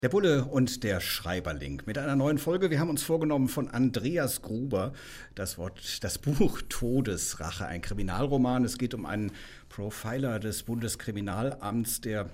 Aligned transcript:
Der 0.00 0.10
Bulle 0.10 0.44
und 0.44 0.84
der 0.84 1.00
Schreiberling 1.00 1.82
mit 1.84 1.98
einer 1.98 2.14
neuen 2.14 2.38
Folge. 2.38 2.70
Wir 2.70 2.78
haben 2.78 2.88
uns 2.88 3.02
vorgenommen 3.02 3.48
von 3.48 3.68
Andreas 3.68 4.42
Gruber 4.42 4.92
das 5.34 5.58
Wort, 5.58 6.04
das 6.04 6.18
Buch 6.18 6.62
Todesrache, 6.68 7.66
ein 7.66 7.82
Kriminalroman. 7.82 8.64
Es 8.64 8.78
geht 8.78 8.94
um 8.94 9.06
einen 9.06 9.32
Profiler 9.68 10.38
des 10.38 10.62
Bundeskriminalamts, 10.62 12.00
der 12.00 12.30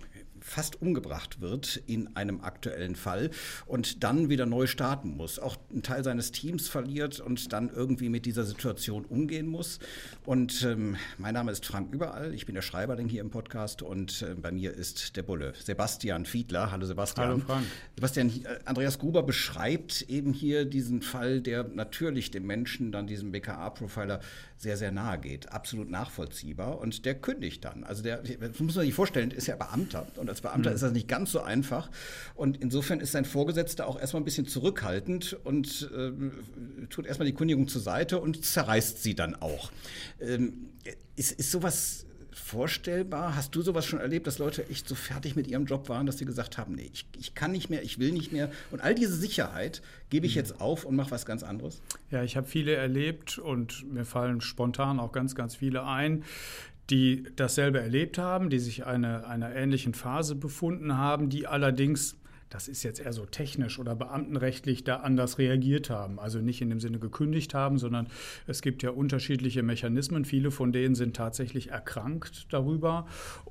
fast 0.46 0.80
umgebracht 0.82 1.40
wird 1.40 1.82
in 1.86 2.14
einem 2.16 2.42
aktuellen 2.42 2.96
Fall 2.96 3.30
und 3.64 4.04
dann 4.04 4.28
wieder 4.28 4.44
neu 4.44 4.66
starten 4.66 5.16
muss, 5.16 5.38
auch 5.38 5.56
einen 5.72 5.82
Teil 5.82 6.04
seines 6.04 6.32
Teams 6.32 6.68
verliert 6.68 7.18
und 7.18 7.52
dann 7.54 7.70
irgendwie 7.70 8.10
mit 8.10 8.26
dieser 8.26 8.44
Situation 8.44 9.06
umgehen 9.06 9.46
muss. 9.46 9.78
Und 10.26 10.62
ähm, 10.62 10.96
mein 11.16 11.32
Name 11.32 11.50
ist 11.50 11.64
Frank 11.64 11.92
Überall, 11.94 12.34
ich 12.34 12.44
bin 12.44 12.54
der 12.54 12.62
Schreiberling 12.62 13.08
hier 13.08 13.22
im 13.22 13.30
Podcast 13.30 13.80
und 13.80 14.20
äh, 14.20 14.34
bei 14.34 14.52
mir 14.52 14.74
ist 14.74 15.16
der 15.16 15.22
Bulle, 15.22 15.54
Sebastian 15.64 16.26
Fiedler. 16.26 16.70
Hallo 16.70 16.84
Sebastian. 16.84 17.26
Hallo 17.26 17.38
Frank. 17.40 17.66
Sebastian, 17.96 18.28
äh, 18.28 18.58
Andreas 18.66 18.98
Gruber 18.98 19.22
beschreibt 19.22 20.02
eben 20.02 20.34
hier 20.34 20.66
diesen 20.66 21.00
Fall, 21.00 21.40
der 21.40 21.64
natürlich 21.64 22.30
dem 22.30 22.46
Menschen, 22.46 22.92
dann 22.92 23.06
diesem 23.06 23.32
BKA-Profiler, 23.32 24.20
sehr, 24.56 24.76
sehr 24.76 24.92
nahe 24.92 25.18
geht. 25.18 25.52
Absolut 25.52 25.90
nachvollziehbar. 25.90 26.78
Und 26.78 27.04
der 27.04 27.14
kündigt 27.14 27.64
dann. 27.64 27.84
Also 27.84 28.02
der, 28.02 28.18
das 28.18 28.58
muss 28.60 28.74
man 28.74 28.84
sich 28.84 28.94
vorstellen, 28.94 29.30
ist 29.30 29.46
ja 29.46 29.56
Beamter. 29.56 30.06
Und 30.16 30.28
als 30.28 30.40
Beamter 30.40 30.70
mhm. 30.70 30.76
ist 30.76 30.82
das 30.82 30.92
nicht 30.92 31.08
ganz 31.08 31.32
so 31.32 31.40
einfach. 31.40 31.90
Und 32.34 32.56
insofern 32.62 33.00
ist 33.00 33.12
sein 33.12 33.24
Vorgesetzter 33.24 33.86
auch 33.86 34.00
erstmal 34.00 34.22
ein 34.22 34.24
bisschen 34.24 34.46
zurückhaltend 34.46 35.34
und 35.44 35.90
äh, 35.94 36.12
tut 36.88 37.06
erstmal 37.06 37.26
die 37.26 37.34
Kündigung 37.34 37.68
zur 37.68 37.82
Seite 37.82 38.20
und 38.20 38.44
zerreißt 38.44 39.02
sie 39.02 39.14
dann 39.14 39.34
auch. 39.34 39.70
Ähm, 40.20 40.70
ist, 41.16 41.32
ist 41.32 41.50
sowas 41.50 42.06
vorstellbar? 42.34 43.36
Hast 43.36 43.54
du 43.54 43.62
sowas 43.62 43.86
schon 43.86 44.00
erlebt, 44.00 44.26
dass 44.26 44.38
Leute 44.38 44.68
echt 44.68 44.88
so 44.88 44.94
fertig 44.94 45.36
mit 45.36 45.46
ihrem 45.46 45.66
Job 45.66 45.88
waren, 45.88 46.06
dass 46.06 46.18
sie 46.18 46.24
gesagt 46.24 46.58
haben, 46.58 46.74
nee, 46.74 46.90
ich, 46.92 47.06
ich 47.18 47.34
kann 47.34 47.52
nicht 47.52 47.70
mehr, 47.70 47.82
ich 47.82 47.98
will 47.98 48.12
nicht 48.12 48.32
mehr. 48.32 48.50
Und 48.70 48.80
all 48.80 48.94
diese 48.94 49.14
Sicherheit 49.14 49.82
gebe 50.10 50.26
ich 50.26 50.34
mhm. 50.34 50.40
jetzt 50.40 50.60
auf 50.60 50.84
und 50.84 50.96
mache 50.96 51.10
was 51.10 51.26
ganz 51.26 51.42
anderes? 51.42 51.80
Ja, 52.10 52.22
ich 52.22 52.36
habe 52.36 52.46
viele 52.46 52.74
erlebt 52.74 53.38
und 53.38 53.90
mir 53.92 54.04
fallen 54.04 54.40
spontan 54.40 55.00
auch 55.00 55.12
ganz, 55.12 55.34
ganz 55.34 55.56
viele 55.56 55.84
ein, 55.84 56.24
die 56.90 57.24
dasselbe 57.36 57.80
erlebt 57.80 58.18
haben, 58.18 58.50
die 58.50 58.58
sich 58.58 58.84
eine, 58.84 59.26
einer 59.26 59.54
ähnlichen 59.54 59.94
Phase 59.94 60.34
befunden 60.34 60.98
haben, 60.98 61.30
die 61.30 61.46
allerdings 61.46 62.16
das 62.54 62.68
ist 62.68 62.84
jetzt 62.84 63.00
eher 63.00 63.12
so 63.12 63.26
technisch 63.26 63.80
oder 63.80 63.96
beamtenrechtlich, 63.96 64.84
da 64.84 64.98
anders 64.98 65.38
reagiert 65.38 65.90
haben. 65.90 66.20
Also 66.20 66.38
nicht 66.38 66.62
in 66.62 66.70
dem 66.70 66.78
Sinne 66.78 67.00
gekündigt 67.00 67.52
haben, 67.52 67.78
sondern 67.78 68.06
es 68.46 68.62
gibt 68.62 68.84
ja 68.84 68.90
unterschiedliche 68.90 69.64
Mechanismen. 69.64 70.24
Viele 70.24 70.52
von 70.52 70.70
denen 70.70 70.94
sind 70.94 71.16
tatsächlich 71.16 71.72
erkrankt 71.72 72.46
darüber. 72.52 73.08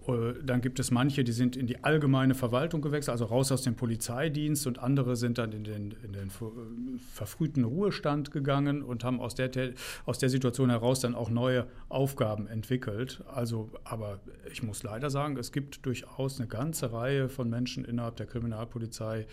Äh, 0.08 0.36
dann 0.42 0.62
gibt 0.62 0.80
es 0.80 0.90
manche, 0.90 1.26
die 1.26 1.34
sind 1.34 1.58
in 1.58 1.68
die 1.68 1.84
allgemeine 1.84 2.34
Verwaltung 2.34 2.82
gewechselt, 2.82 3.12
also 3.12 3.26
raus 3.26 3.52
aus 3.52 3.64
dem 3.64 3.76
Polizeidienst 3.76 4.68
und 4.68 4.80
andere 4.80 5.18
sind 5.18 5.38
dann 5.38 5.52
in 5.52 5.66
den, 5.66 5.96
in 6.02 6.14
den 6.14 6.32
verfrühten 7.12 7.66
Ruhestand 7.66 8.32
gegangen 8.32 8.84
und 8.84 9.04
haben 9.04 9.20
aus 9.20 9.36
der, 9.36 9.52
aus 10.06 10.18
der 10.18 10.30
Situation 10.30 10.70
heraus 10.70 11.02
dann 11.02 11.14
auch 11.14 11.30
neue 11.30 11.68
Aufgaben 11.90 12.48
entwickelt. 12.48 13.22
Also, 13.28 13.70
aber 13.84 14.22
ich 14.50 14.64
muss 14.64 14.82
leider 14.82 15.10
sagen, 15.10 15.36
es 15.36 15.52
gibt 15.52 15.86
durchaus 15.86 16.40
eine 16.40 16.48
ganze 16.48 16.94
Reihe 16.94 17.28
von 17.28 17.50
Menschen 17.50 17.84
innerhalb 17.84 18.16
der 18.16 18.28
Kriminalpolizei, 18.28 18.93
Polizei, 18.94 19.26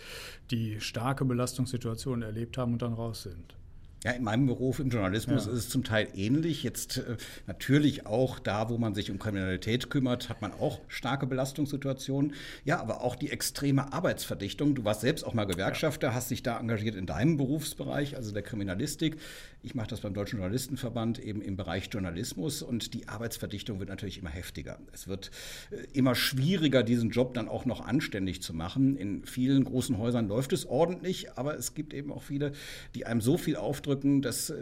die 0.49 0.81
starke 0.81 1.23
Belastungssituationen 1.25 2.23
erlebt 2.23 2.57
haben 2.57 2.73
und 2.73 2.81
dann 2.81 2.93
raus 2.93 3.23
sind. 3.23 3.55
Ja, 4.03 4.13
in 4.13 4.23
meinem 4.23 4.47
Beruf 4.47 4.79
im 4.79 4.89
Journalismus 4.89 5.45
ja. 5.45 5.51
ist 5.51 5.57
es 5.59 5.69
zum 5.69 5.83
Teil 5.83 6.07
ähnlich. 6.15 6.63
Jetzt 6.63 6.97
äh, 6.97 7.17
natürlich 7.45 8.07
auch 8.07 8.39
da, 8.39 8.69
wo 8.69 8.79
man 8.79 8.95
sich 8.95 9.11
um 9.11 9.19
Kriminalität 9.19 9.91
kümmert, 9.91 10.27
hat 10.27 10.41
man 10.41 10.53
auch 10.53 10.79
starke 10.87 11.27
Belastungssituationen. 11.27 12.33
Ja, 12.65 12.79
aber 12.79 13.03
auch 13.03 13.15
die 13.15 13.29
extreme 13.29 13.93
Arbeitsverdichtung. 13.93 14.73
Du 14.73 14.83
warst 14.85 15.01
selbst 15.01 15.23
auch 15.23 15.35
mal 15.35 15.45
Gewerkschafter, 15.45 16.07
ja. 16.07 16.13
hast 16.15 16.31
dich 16.31 16.41
da 16.41 16.59
engagiert 16.59 16.95
in 16.95 17.05
deinem 17.05 17.37
Berufsbereich, 17.37 18.15
also 18.15 18.31
der 18.31 18.41
Kriminalistik. 18.41 19.17
Ich 19.61 19.75
mache 19.75 19.89
das 19.89 19.99
beim 19.99 20.15
Deutschen 20.15 20.39
Journalistenverband 20.39 21.19
eben 21.19 21.43
im 21.43 21.55
Bereich 21.55 21.87
Journalismus 21.91 22.63
und 22.63 22.95
die 22.95 23.07
Arbeitsverdichtung 23.07 23.77
wird 23.77 23.89
natürlich 23.89 24.17
immer 24.17 24.31
heftiger. 24.31 24.79
Es 24.93 25.07
wird 25.07 25.29
äh, 25.69 25.75
immer 25.93 26.15
schwieriger, 26.15 26.81
diesen 26.81 27.11
Job 27.11 27.35
dann 27.35 27.47
auch 27.47 27.65
noch 27.65 27.81
anständig 27.81 28.41
zu 28.41 28.55
machen. 28.55 28.97
In 28.97 29.25
vielen 29.25 29.63
großen 29.63 29.99
Häusern 29.99 30.27
läuft 30.27 30.53
es 30.53 30.65
ordentlich, 30.65 31.33
aber 31.33 31.55
es 31.55 31.75
gibt 31.75 31.93
eben 31.93 32.11
auch 32.11 32.23
viele, 32.23 32.53
die 32.95 33.05
einem 33.05 33.21
so 33.21 33.37
viel 33.37 33.55
aufdrücken, 33.55 33.90
ausdrücken, 33.91 34.21
dass 34.21 34.49
äh, 34.49 34.55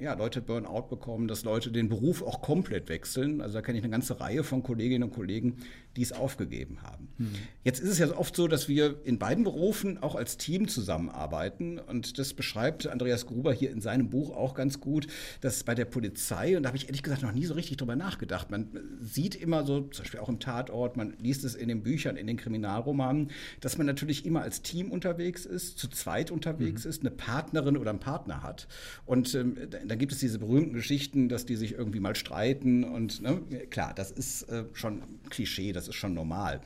ja, 0.00 0.14
Leute 0.14 0.40
Burnout 0.40 0.88
bekommen, 0.88 1.28
dass 1.28 1.44
Leute 1.44 1.70
den 1.70 1.88
Beruf 1.88 2.22
auch 2.22 2.42
komplett 2.42 2.88
wechseln. 2.88 3.40
Also 3.40 3.54
da 3.54 3.62
kenne 3.62 3.78
ich 3.78 3.84
eine 3.84 3.90
ganze 3.90 4.20
Reihe 4.20 4.44
von 4.44 4.62
Kolleginnen 4.62 5.04
und 5.04 5.14
Kollegen, 5.14 5.56
die 5.96 6.02
es 6.02 6.12
aufgegeben 6.12 6.82
haben. 6.82 7.08
Mhm. 7.18 7.34
Jetzt 7.64 7.80
ist 7.80 7.90
es 7.90 7.98
ja 7.98 8.14
oft 8.14 8.36
so, 8.36 8.46
dass 8.46 8.68
wir 8.68 9.00
in 9.04 9.18
beiden 9.18 9.44
Berufen 9.44 10.02
auch 10.02 10.14
als 10.14 10.36
Team 10.36 10.68
zusammenarbeiten. 10.68 11.78
Und 11.78 12.18
das 12.18 12.34
beschreibt 12.34 12.86
Andreas 12.86 13.26
Gruber 13.26 13.52
hier 13.52 13.70
in 13.70 13.80
seinem 13.80 14.10
Buch 14.10 14.36
auch 14.36 14.54
ganz 14.54 14.80
gut, 14.80 15.06
dass 15.40 15.64
bei 15.64 15.74
der 15.74 15.86
Polizei, 15.86 16.56
und 16.56 16.64
da 16.64 16.68
habe 16.68 16.76
ich 16.76 16.86
ehrlich 16.86 17.02
gesagt 17.02 17.22
noch 17.22 17.32
nie 17.32 17.46
so 17.46 17.54
richtig 17.54 17.78
drüber 17.78 17.96
nachgedacht, 17.96 18.50
man 18.50 18.68
sieht 19.00 19.34
immer 19.34 19.64
so, 19.64 19.80
zum 19.82 20.04
Beispiel 20.04 20.20
auch 20.20 20.28
im 20.28 20.40
Tatort, 20.40 20.96
man 20.96 21.14
liest 21.18 21.44
es 21.44 21.54
in 21.54 21.68
den 21.68 21.82
Büchern, 21.82 22.16
in 22.16 22.26
den 22.26 22.36
Kriminalromanen, 22.36 23.30
dass 23.60 23.78
man 23.78 23.86
natürlich 23.86 24.26
immer 24.26 24.42
als 24.42 24.60
Team 24.60 24.90
unterwegs 24.90 25.46
ist, 25.46 25.78
zu 25.78 25.88
zweit 25.88 26.30
unterwegs 26.30 26.84
mhm. 26.84 26.90
ist, 26.90 27.00
eine 27.00 27.10
Partnerin 27.10 27.76
oder 27.78 27.90
einen 27.90 28.00
Partner 28.00 28.42
hat. 28.42 28.68
Und 29.04 29.34
ähm, 29.34 29.56
dann 29.86 29.98
gibt 29.98 30.12
es 30.12 30.18
diese 30.18 30.38
berühmten 30.38 30.74
Geschichten, 30.74 31.28
dass 31.28 31.46
die 31.46 31.56
sich 31.56 31.72
irgendwie 31.72 32.00
mal 32.00 32.16
streiten. 32.16 32.84
Und 32.84 33.22
ne, 33.22 33.40
klar, 33.70 33.92
das 33.94 34.10
ist 34.10 34.42
äh, 34.44 34.64
schon 34.72 35.02
Klischee, 35.30 35.72
das 35.72 35.88
ist 35.88 35.94
schon 35.94 36.14
normal. 36.14 36.60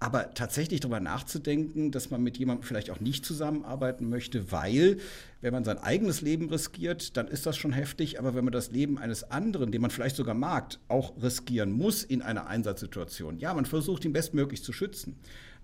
Aber 0.00 0.34
tatsächlich 0.34 0.80
darüber 0.80 1.00
nachzudenken, 1.00 1.90
dass 1.90 2.10
man 2.10 2.22
mit 2.22 2.36
jemandem 2.38 2.64
vielleicht 2.64 2.90
auch 2.90 3.00
nicht 3.00 3.24
zusammenarbeiten 3.24 4.08
möchte, 4.08 4.52
weil 4.52 4.98
wenn 5.40 5.52
man 5.52 5.64
sein 5.64 5.78
eigenes 5.78 6.22
Leben 6.22 6.48
riskiert, 6.48 7.16
dann 7.16 7.28
ist 7.28 7.46
das 7.46 7.56
schon 7.56 7.72
heftig. 7.72 8.18
Aber 8.18 8.34
wenn 8.34 8.44
man 8.44 8.52
das 8.52 8.70
Leben 8.70 8.98
eines 8.98 9.30
anderen, 9.30 9.70
den 9.70 9.80
man 9.80 9.90
vielleicht 9.90 10.16
sogar 10.16 10.34
mag, 10.34 10.78
auch 10.88 11.20
riskieren 11.22 11.72
muss 11.72 12.02
in 12.02 12.22
einer 12.22 12.46
Einsatzsituation, 12.46 13.38
ja, 13.38 13.54
man 13.54 13.66
versucht 13.66 14.04
ihn 14.04 14.12
bestmöglich 14.12 14.62
zu 14.62 14.72
schützen. 14.72 15.16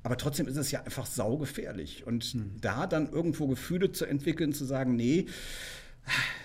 Aber 0.03 0.17
trotzdem 0.17 0.49
ist 0.49 0.57
es 0.57 0.71
ja 0.71 0.83
einfach 0.83 1.07
saugefährlich. 1.07 2.07
Und 2.07 2.25
hm. 2.25 2.53
da 2.61 2.87
dann 2.87 3.11
irgendwo 3.11 3.47
Gefühle 3.47 3.93
zu 3.93 4.05
entwickeln, 4.05 4.53
zu 4.53 4.65
sagen, 4.65 4.97
nee, 4.97 5.27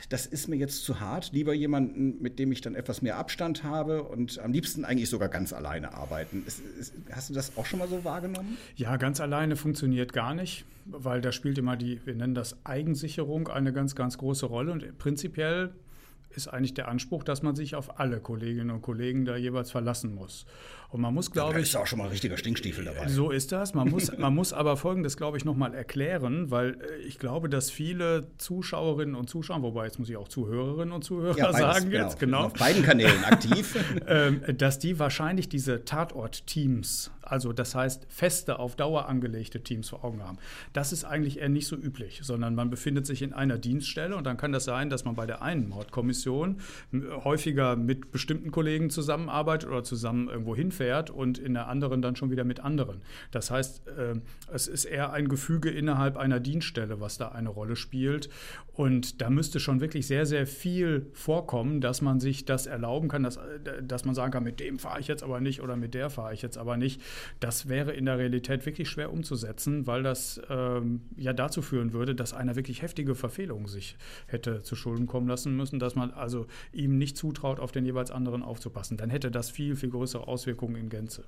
das 0.10 0.26
ist 0.26 0.48
mir 0.48 0.56
jetzt 0.56 0.84
zu 0.84 1.00
hart. 1.00 1.32
Lieber 1.34 1.54
jemanden, 1.54 2.22
mit 2.22 2.40
dem 2.40 2.52
ich 2.52 2.62
dann 2.62 2.76
etwas 2.76 3.02
mehr 3.02 3.18
Abstand 3.18 3.64
habe 3.64 4.04
und 4.04 4.40
am 4.40 4.52
liebsten 4.52 4.86
eigentlich 4.86 5.10
sogar 5.10 5.30
ganz 5.30 5.54
alleine 5.54 5.94
arbeiten. 5.94 6.44
Ist, 6.46 6.60
ist, 6.80 6.94
hast 7.12 7.30
du 7.30 7.34
das 7.34 7.58
auch 7.58 7.66
schon 7.66 7.80
mal 7.80 7.88
so 7.88 8.04
wahrgenommen? 8.04 8.58
Ja, 8.76 8.98
ganz 8.98 9.20
alleine 9.20 9.56
funktioniert 9.56 10.14
gar 10.14 10.34
nicht, 10.34 10.66
weil 10.86 11.22
da 11.22 11.32
spielt 11.32 11.58
immer 11.58 11.76
die, 11.76 12.00
wir 12.06 12.16
nennen 12.16 12.36
das 12.36 12.56
Eigensicherung, 12.66 13.50
eine 13.50 13.74
ganz, 13.74 13.96
ganz 13.96 14.18
große 14.18 14.46
Rolle. 14.46 14.72
Und 14.72 14.98
prinzipiell 14.98 15.74
ist 16.30 16.48
eigentlich 16.48 16.74
der 16.74 16.88
Anspruch, 16.88 17.24
dass 17.24 17.42
man 17.42 17.56
sich 17.56 17.76
auf 17.76 18.00
alle 18.00 18.20
Kolleginnen 18.20 18.72
und 18.72 18.82
Kollegen 18.82 19.26
da 19.26 19.36
jeweils 19.36 19.72
verlassen 19.72 20.14
muss. 20.14 20.46
Und 20.90 21.02
man 21.02 21.14
muss, 21.14 21.32
glaube 21.32 21.60
ich. 21.60 21.68
ist 21.68 21.76
auch 21.76 21.86
schon 21.86 22.00
mal 22.00 22.06
ein 22.06 22.12
richtiger 22.12 22.38
Stinkstiefel 22.38 22.86
dabei. 22.86 23.08
So 23.10 23.32
ist 23.32 23.52
das. 23.52 23.74
Man 23.74 23.90
muss, 23.90 24.18
man 24.18 24.34
muss 24.34 24.54
aber 24.54 24.78
Folgendes, 24.78 25.18
glaube 25.18 25.38
ich, 25.38 25.44
nochmal 25.44 25.74
erklären, 25.74 26.50
weil 26.50 26.80
äh, 26.82 26.98
ich 27.06 27.20
glaube, 27.20 27.50
dass 27.50 27.70
viele 27.70 28.28
Zuschauerinnen 28.38 29.16
und 29.16 29.30
Zuschauer, 29.30 29.62
wobei 29.64 29.86
jetzt 29.86 30.00
muss 30.00 30.10
ich 30.10 30.16
auch 30.16 30.30
Zuhörerinnen 30.30 30.94
und 30.94 31.04
Zuhörer 31.04 31.38
ja, 31.38 31.52
beides, 31.52 31.60
sagen 31.60 31.90
genau. 31.90 32.04
jetzt, 32.04 32.20
genau. 32.20 32.44
Auf 32.46 32.54
beiden 32.54 32.84
Kanälen 32.84 33.24
aktiv. 33.26 33.76
Ähm, 34.08 34.42
dass 34.58 34.80
die 34.80 35.00
wahrscheinlich 35.00 35.50
diese 35.50 35.84
Tatort-Teams, 35.84 37.12
also 37.30 37.54
das 37.54 37.76
heißt 37.76 38.08
feste, 38.10 38.60
auf 38.60 38.76
Dauer 38.76 39.08
angelegte 39.08 39.62
Teams 39.62 39.90
vor 39.90 40.04
Augen 40.04 40.24
haben. 40.24 40.38
Das 40.74 40.92
ist 40.92 41.04
eigentlich 41.04 41.40
eher 41.40 41.50
nicht 41.50 41.68
so 41.68 41.76
üblich, 41.76 42.22
sondern 42.24 42.56
man 42.56 42.70
befindet 42.70 43.06
sich 43.06 43.22
in 43.22 43.34
einer 43.34 43.58
Dienststelle 43.58 44.16
und 44.16 44.26
dann 44.26 44.38
kann 44.38 44.52
das 44.52 44.66
sein, 44.66 44.90
dass 44.90 45.06
man 45.06 45.16
bei 45.16 45.26
der 45.26 45.42
einen 45.42 45.70
Mordkommission 45.70 46.60
häufiger 47.24 47.76
mit 47.76 48.12
bestimmten 48.12 48.52
Kollegen 48.52 48.90
zusammenarbeitet 48.90 49.70
oder 49.70 49.84
zusammen 49.84 50.30
irgendwo 50.30 50.56
hinfährt 50.56 50.88
fährt 50.88 51.10
und 51.10 51.38
in 51.38 51.54
der 51.54 51.68
anderen 51.68 52.02
dann 52.02 52.16
schon 52.16 52.32
wieder 52.32 52.44
mit 52.44 52.60
anderen. 52.62 53.02
Das 53.32 53.52
heißt, 53.52 53.88
äh, 53.88 54.16
es 54.54 54.68
ist 54.68 54.86
eher 54.86 55.12
ein 55.12 55.28
Gefüge 55.28 55.70
innerhalb 55.70 56.18
einer 56.18 56.40
Dienststelle, 56.40 57.02
was 57.02 57.18
da 57.18 57.30
eine 57.30 57.50
Rolle 57.50 57.76
spielt. 57.76 58.30
Und 58.74 59.22
da 59.22 59.30
müsste 59.30 59.60
schon 59.60 59.82
wirklich 59.82 60.08
sehr, 60.08 60.26
sehr 60.26 60.46
viel 60.46 61.08
vorkommen, 61.14 61.82
dass 61.82 62.02
man 62.02 62.20
sich 62.20 62.46
das 62.46 62.68
erlauben 62.68 63.10
kann, 63.10 63.24
dass, 63.24 63.40
dass 63.82 64.06
man 64.06 64.14
sagen 64.14 64.32
kann, 64.32 64.44
mit 64.44 64.60
dem 64.60 64.78
fahre 64.80 65.00
ich 65.00 65.08
jetzt 65.08 65.24
aber 65.24 65.42
nicht 65.42 65.62
oder 65.62 65.76
mit 65.76 65.94
der 65.94 66.10
fahre 66.10 66.34
ich 66.34 66.42
jetzt 66.42 66.58
aber 66.58 66.78
nicht. 66.78 67.02
Das 67.40 67.68
wäre 67.70 67.94
in 67.94 68.06
der 68.06 68.18
Realität 68.18 68.66
wirklich 68.66 68.90
schwer 68.90 69.12
umzusetzen, 69.12 69.88
weil 69.88 70.04
das 70.04 70.42
ähm, 70.50 71.02
ja 71.16 71.34
dazu 71.34 71.62
führen 71.62 71.94
würde, 71.94 72.16
dass 72.16 72.34
einer 72.34 72.56
wirklich 72.56 72.82
heftige 72.82 73.16
Verfehlungen 73.16 73.68
sich 73.68 73.98
hätte 74.28 74.62
zu 74.64 74.76
Schulden 74.76 75.08
kommen 75.08 75.28
lassen 75.28 75.56
müssen, 75.56 75.80
dass 75.80 75.96
man 75.96 76.12
also 76.12 76.48
ihm 76.72 76.98
nicht 76.98 77.18
zutraut, 77.18 77.60
auf 77.60 77.72
den 77.72 77.86
jeweils 77.86 78.12
anderen 78.12 78.44
aufzupassen. 78.44 78.98
Dann 78.98 79.10
hätte 79.10 79.32
das 79.32 79.50
viel, 79.50 79.76
viel 79.76 79.90
größere 79.90 80.28
Auswirkungen 80.28 80.76
in 80.76 80.90
Gänze. 80.90 81.24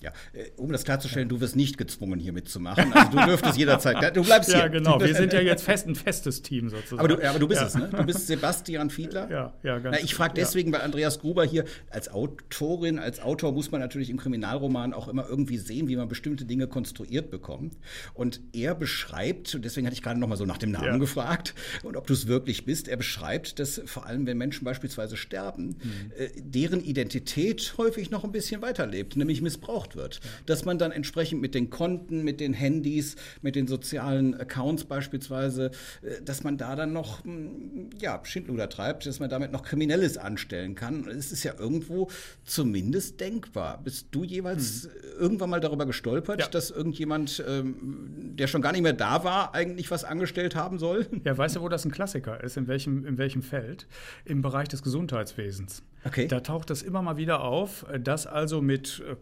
Ja, 0.00 0.12
äh, 0.32 0.50
um 0.56 0.70
das 0.70 0.84
klarzustellen, 0.84 1.28
du 1.28 1.40
wirst 1.40 1.56
nicht 1.56 1.76
gezwungen, 1.76 2.20
hier 2.20 2.32
mitzumachen. 2.32 2.92
Also 2.92 3.18
du 3.18 3.24
dürftest 3.24 3.58
jederzeit. 3.58 3.96
Du 4.18 4.22
bleibst 4.22 4.50
hier. 4.50 4.60
Ja, 4.60 4.68
genau. 4.68 5.00
Wir 5.00 5.14
sind 5.14 5.32
ja 5.32 5.40
jetzt 5.48 5.62
fest 5.62 5.86
ein 5.86 5.94
festes 5.94 6.42
Team 6.42 6.68
sozusagen. 6.70 7.00
Aber 7.00 7.08
du, 7.08 7.28
aber 7.28 7.38
du 7.38 7.48
bist 7.48 7.60
ja. 7.60 7.66
es, 7.66 7.74
ne? 7.74 7.88
Du 7.90 8.04
bist 8.04 8.26
Sebastian 8.26 8.90
Fiedler. 8.90 9.30
Ja, 9.30 9.54
ja, 9.62 9.78
ganz 9.78 9.96
Na, 9.98 10.04
Ich 10.04 10.14
frage 10.14 10.34
deswegen, 10.34 10.72
weil 10.72 10.80
Andreas 10.80 11.18
Gruber 11.18 11.44
hier 11.44 11.64
als 11.90 12.08
Autorin, 12.08 12.98
als 12.98 13.20
Autor 13.20 13.52
muss 13.52 13.70
man 13.70 13.80
natürlich 13.80 14.10
im 14.10 14.16
Kriminalroman 14.16 14.94
auch 14.94 15.08
immer 15.08 15.28
irgendwie 15.28 15.58
sehen, 15.58 15.88
wie 15.88 15.96
man 15.96 16.08
bestimmte 16.08 16.44
Dinge 16.44 16.68
konstruiert 16.68 17.30
bekommt. 17.30 17.76
Und 18.14 18.40
er 18.52 18.74
beschreibt, 18.74 19.54
und 19.54 19.64
deswegen 19.64 19.86
hatte 19.86 19.94
ich 19.94 20.02
gerade 20.02 20.18
noch 20.18 20.28
mal 20.28 20.36
so 20.36 20.46
nach 20.46 20.58
dem 20.58 20.70
Namen 20.70 21.00
gefragt 21.00 21.54
und 21.82 21.96
ob 21.96 22.06
du 22.06 22.14
es 22.14 22.26
wirklich 22.26 22.64
bist, 22.64 22.88
er 22.88 22.96
beschreibt, 22.96 23.58
dass 23.58 23.80
vor 23.84 24.06
allem, 24.06 24.26
wenn 24.26 24.38
Menschen 24.38 24.64
beispielsweise 24.64 25.16
sterben, 25.16 25.66
mhm. 25.68 26.12
äh, 26.16 26.28
deren 26.36 26.80
Identität 26.80 27.74
häufig 27.78 28.10
noch 28.10 28.24
ein 28.24 28.32
bisschen 28.32 28.62
weiterlebt, 28.62 29.16
nämlich 29.16 29.42
missbraucht 29.42 29.87
missbraucht 29.88 29.96
wird. 29.96 30.20
Dass 30.46 30.64
man 30.64 30.78
dann 30.78 30.92
entsprechend 30.92 31.40
mit 31.40 31.54
den 31.54 31.70
Konten, 31.70 32.24
mit 32.24 32.40
den 32.40 32.52
Handys, 32.52 33.16
mit 33.42 33.56
den 33.56 33.66
sozialen 33.66 34.34
Accounts 34.34 34.84
beispielsweise, 34.84 35.70
äh, 36.02 36.22
dass 36.22 36.44
man 36.44 36.56
da 36.56 36.76
dann 36.76 36.92
noch 36.92 37.24
hm, 37.24 37.90
ja, 38.00 38.20
Schindluder 38.24 38.68
treibt, 38.68 39.06
dass 39.06 39.20
man 39.20 39.30
damit 39.30 39.52
noch 39.52 39.62
Kriminelles 39.62 40.18
anstellen 40.18 40.74
kann. 40.74 41.08
Es 41.08 41.32
ist 41.32 41.44
ja 41.44 41.54
irgendwo 41.58 42.08
zumindest 42.44 43.20
denkbar. 43.20 43.80
Bist 43.82 44.08
du 44.10 44.24
jeweils 44.24 44.84
hm. 44.84 44.90
irgendwann 45.18 45.50
mal 45.50 45.60
darüber 45.60 45.86
gestolpert, 45.86 46.40
ja. 46.40 46.48
dass 46.48 46.70
irgendjemand, 46.70 47.42
ähm, 47.46 48.36
der 48.36 48.46
schon 48.46 48.62
gar 48.62 48.72
nicht 48.72 48.82
mehr 48.82 48.92
da 48.92 49.24
war, 49.24 49.54
eigentlich 49.54 49.90
was 49.90 50.04
angestellt 50.04 50.54
haben 50.54 50.78
soll? 50.78 51.06
Ja, 51.24 51.36
weißt 51.36 51.56
du, 51.56 51.60
wo 51.60 51.68
das 51.68 51.84
ein 51.84 51.90
Klassiker 51.90 52.42
ist? 52.42 52.56
In 52.56 52.68
welchem, 52.68 53.04
in 53.04 53.18
welchem 53.18 53.42
Feld? 53.42 53.86
Im 54.24 54.42
Bereich 54.42 54.68
des 54.68 54.82
Gesundheitswesens. 54.82 55.82
Okay. 56.04 56.28
Da 56.28 56.40
taucht 56.40 56.70
es 56.70 56.82
immer 56.82 57.02
mal 57.02 57.16
wieder 57.16 57.42
auf, 57.42 57.84
dass 58.00 58.26
also 58.26 58.62
mit 58.62 59.02
äh, 59.06 59.14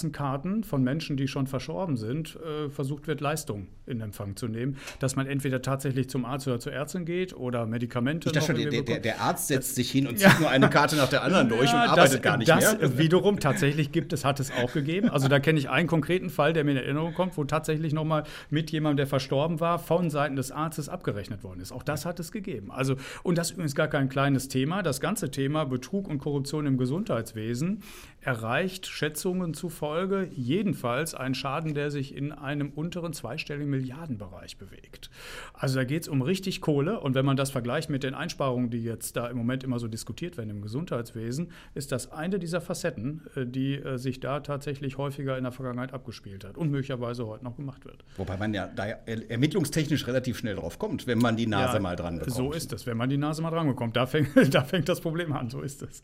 Krankenkassenkarten 0.00 0.64
von 0.64 0.82
Menschen, 0.82 1.16
die 1.16 1.28
schon 1.28 1.46
verstorben 1.46 1.96
sind, 1.96 2.36
äh, 2.36 2.68
versucht 2.70 3.06
wird, 3.06 3.20
Leistung 3.20 3.68
in 3.86 4.00
Empfang 4.00 4.36
zu 4.36 4.48
nehmen. 4.48 4.76
Dass 4.98 5.16
man 5.16 5.26
entweder 5.26 5.62
tatsächlich 5.62 6.08
zum 6.08 6.24
Arzt 6.24 6.46
oder 6.46 6.60
zur 6.60 6.72
Ärztin 6.72 7.04
geht 7.04 7.34
oder 7.34 7.66
Medikamente. 7.66 8.28
Ich 8.28 8.32
dachte 8.32 8.46
schon, 8.46 8.70
der, 8.70 8.82
der, 8.82 9.00
der, 9.00 9.20
Arzt 9.20 9.48
setzt 9.48 9.70
das, 9.70 9.74
sich 9.76 9.90
hin 9.90 10.06
und 10.06 10.18
zieht 10.18 10.28
ja. 10.28 10.38
nur 10.38 10.48
eine 10.48 10.70
Karte 10.70 10.96
nach 10.96 11.08
der 11.08 11.22
anderen 11.22 11.48
durch 11.50 11.70
ja, 11.70 11.84
und 11.84 11.90
arbeitet 11.90 12.14
das, 12.14 12.22
gar 12.22 12.36
nicht 12.36 12.48
das 12.48 12.78
mehr. 12.78 12.98
wiederum 12.98 13.40
tatsächlich 13.40 13.92
gibt 13.92 14.12
es, 14.12 14.24
hat 14.24 14.40
es 14.40 14.52
auch 14.52 14.72
gegeben. 14.72 15.10
Also 15.10 15.28
da 15.28 15.40
kenne 15.40 15.58
ich 15.58 15.68
einen 15.68 15.88
konkreten 15.88 16.30
Fall, 16.30 16.52
der 16.52 16.64
mir 16.64 16.72
in 16.72 16.76
Erinnerung 16.78 17.14
kommt, 17.14 17.36
wo 17.36 17.44
tatsächlich 17.44 17.92
nochmal 17.92 18.24
mit 18.48 18.70
jemandem, 18.70 18.98
der 18.98 19.06
verstorben 19.06 19.60
war, 19.60 19.78
von 19.78 20.10
Seiten 20.10 20.36
des 20.36 20.50
Arztes 20.50 20.88
abgerechnet 20.88 21.42
worden 21.42 21.60
ist. 21.60 21.72
Auch 21.72 21.82
das 21.82 22.06
hat 22.06 22.20
es 22.20 22.32
gegeben. 22.32 22.70
Also, 22.70 22.96
und 23.22 23.38
das 23.38 23.48
ist 23.48 23.52
übrigens 23.54 23.74
gar 23.74 23.88
kein 23.88 24.08
kleines 24.08 24.48
Thema. 24.48 24.82
Das 24.82 25.00
ganze 25.00 25.30
Thema 25.30 25.64
Betrug 25.64 26.08
und 26.08 26.18
Korruption 26.18 26.66
im 26.66 26.78
Gesundheitswesen 26.78 27.82
erreicht 28.22 28.86
Schätzungen 28.86 29.54
zufolge 29.54 30.28
jedenfalls 30.34 31.14
einen 31.14 31.34
Schaden, 31.34 31.74
der 31.74 31.90
sich 31.90 32.14
in 32.14 32.32
einem 32.32 32.70
unteren 32.70 33.12
zweistelligen 33.12 33.70
Milliardenbereich 33.70 34.58
bewegt. 34.58 35.10
Also 35.54 35.76
da 35.76 35.84
geht 35.84 36.02
es 36.02 36.08
um 36.08 36.22
richtig 36.22 36.60
Kohle 36.60 37.00
und 37.00 37.14
wenn 37.14 37.24
man 37.24 37.36
das 37.36 37.50
vergleicht 37.50 37.88
mit 37.88 38.02
den 38.02 38.14
Einsparungen, 38.14 38.70
die 38.70 38.82
jetzt 38.82 39.16
da 39.16 39.28
im 39.28 39.36
Moment 39.36 39.64
immer 39.64 39.78
so 39.78 39.88
diskutiert 39.88 40.36
werden 40.36 40.50
im 40.50 40.62
Gesundheitswesen, 40.62 41.50
ist 41.74 41.92
das 41.92 42.12
eine 42.12 42.38
dieser 42.38 42.60
Facetten, 42.60 43.22
äh, 43.34 43.46
die 43.46 43.74
äh, 43.76 43.96
sich 43.96 44.20
da 44.20 44.40
tatsächlich 44.40 44.98
häufiger 44.98 45.38
in 45.38 45.44
der 45.44 45.52
Vergangenheit 45.52 45.94
abgespielt 45.94 46.44
hat 46.44 46.58
und 46.58 46.70
möglicherweise 46.70 47.26
heute 47.26 47.44
noch 47.44 47.56
gemacht 47.56 47.84
wird. 47.84 48.04
Wobei 48.16 48.36
man 48.36 48.52
ja 48.52 48.66
da 48.66 48.86
ermittlungstechnisch 48.86 50.06
relativ 50.06 50.38
schnell 50.38 50.56
drauf 50.56 50.78
kommt, 50.78 51.06
wenn 51.06 51.18
man 51.18 51.36
die 51.36 51.46
Nase 51.46 51.74
ja, 51.74 51.80
mal 51.80 51.96
dran 51.96 52.18
bekommt. 52.18 52.36
So 52.36 52.52
ist 52.52 52.72
es, 52.72 52.86
wenn 52.86 52.96
man 52.96 53.08
die 53.08 53.16
Nase 53.16 53.42
mal 53.42 53.50
dran 53.50 53.66
bekommt. 53.66 53.96
Da 53.96 54.06
fängt, 54.06 54.30
da 54.54 54.62
fängt 54.62 54.88
das 54.88 55.00
Problem 55.00 55.32
an, 55.32 55.48
so 55.48 55.62
ist 55.62 55.82
es. 55.82 56.02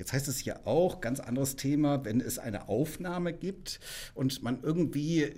Jetzt 0.00 0.14
heißt 0.14 0.28
es 0.28 0.38
hier 0.38 0.66
auch, 0.66 1.02
ganz 1.02 1.20
anderes 1.20 1.56
Thema, 1.56 2.06
wenn 2.06 2.22
es 2.22 2.38
eine 2.38 2.70
Aufnahme 2.70 3.34
gibt 3.34 3.80
und 4.14 4.42
man 4.42 4.60
irgendwie 4.62 5.30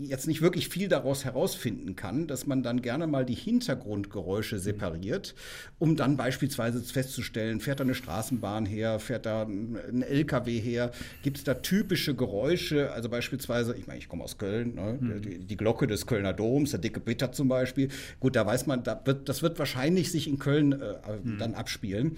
jetzt 0.00 0.26
nicht 0.26 0.40
wirklich 0.40 0.70
viel 0.70 0.88
daraus 0.88 1.26
herausfinden 1.26 1.94
kann, 1.94 2.26
dass 2.26 2.46
man 2.46 2.62
dann 2.62 2.80
gerne 2.80 3.06
mal 3.06 3.26
die 3.26 3.34
Hintergrundgeräusche 3.34 4.60
separiert, 4.60 5.34
um 5.78 5.94
dann 5.94 6.16
beispielsweise 6.16 6.80
festzustellen, 6.80 7.60
fährt 7.60 7.80
da 7.80 7.84
eine 7.84 7.94
Straßenbahn 7.94 8.64
her, 8.64 8.98
fährt 8.98 9.26
da 9.26 9.42
ein 9.42 10.00
LKW 10.00 10.58
her, 10.58 10.90
gibt 11.22 11.36
es 11.36 11.44
da 11.44 11.52
typische 11.52 12.14
Geräusche, 12.14 12.90
also 12.92 13.10
beispielsweise, 13.10 13.76
ich 13.76 13.86
meine, 13.86 13.98
ich 13.98 14.08
komme 14.08 14.24
aus 14.24 14.38
Köln, 14.38 14.74
ne, 14.76 14.96
mhm. 14.98 15.20
die, 15.20 15.38
die, 15.40 15.56
Glocke 15.58 15.86
des 15.86 16.06
Kölner 16.06 16.32
Doms, 16.32 16.70
der 16.70 16.80
dicke 16.80 17.00
Bitter 17.00 17.32
zum 17.32 17.48
Beispiel, 17.48 17.90
gut, 18.20 18.36
da 18.36 18.46
weiß 18.46 18.66
man, 18.66 18.82
da 18.84 19.02
wird, 19.04 19.28
das 19.28 19.42
wird 19.42 19.58
wahrscheinlich 19.58 20.10
sich 20.10 20.28
in 20.28 20.38
Köln 20.38 20.72
äh, 20.72 20.94
mhm. 21.22 21.36
dann 21.36 21.54
abspielen. 21.54 22.16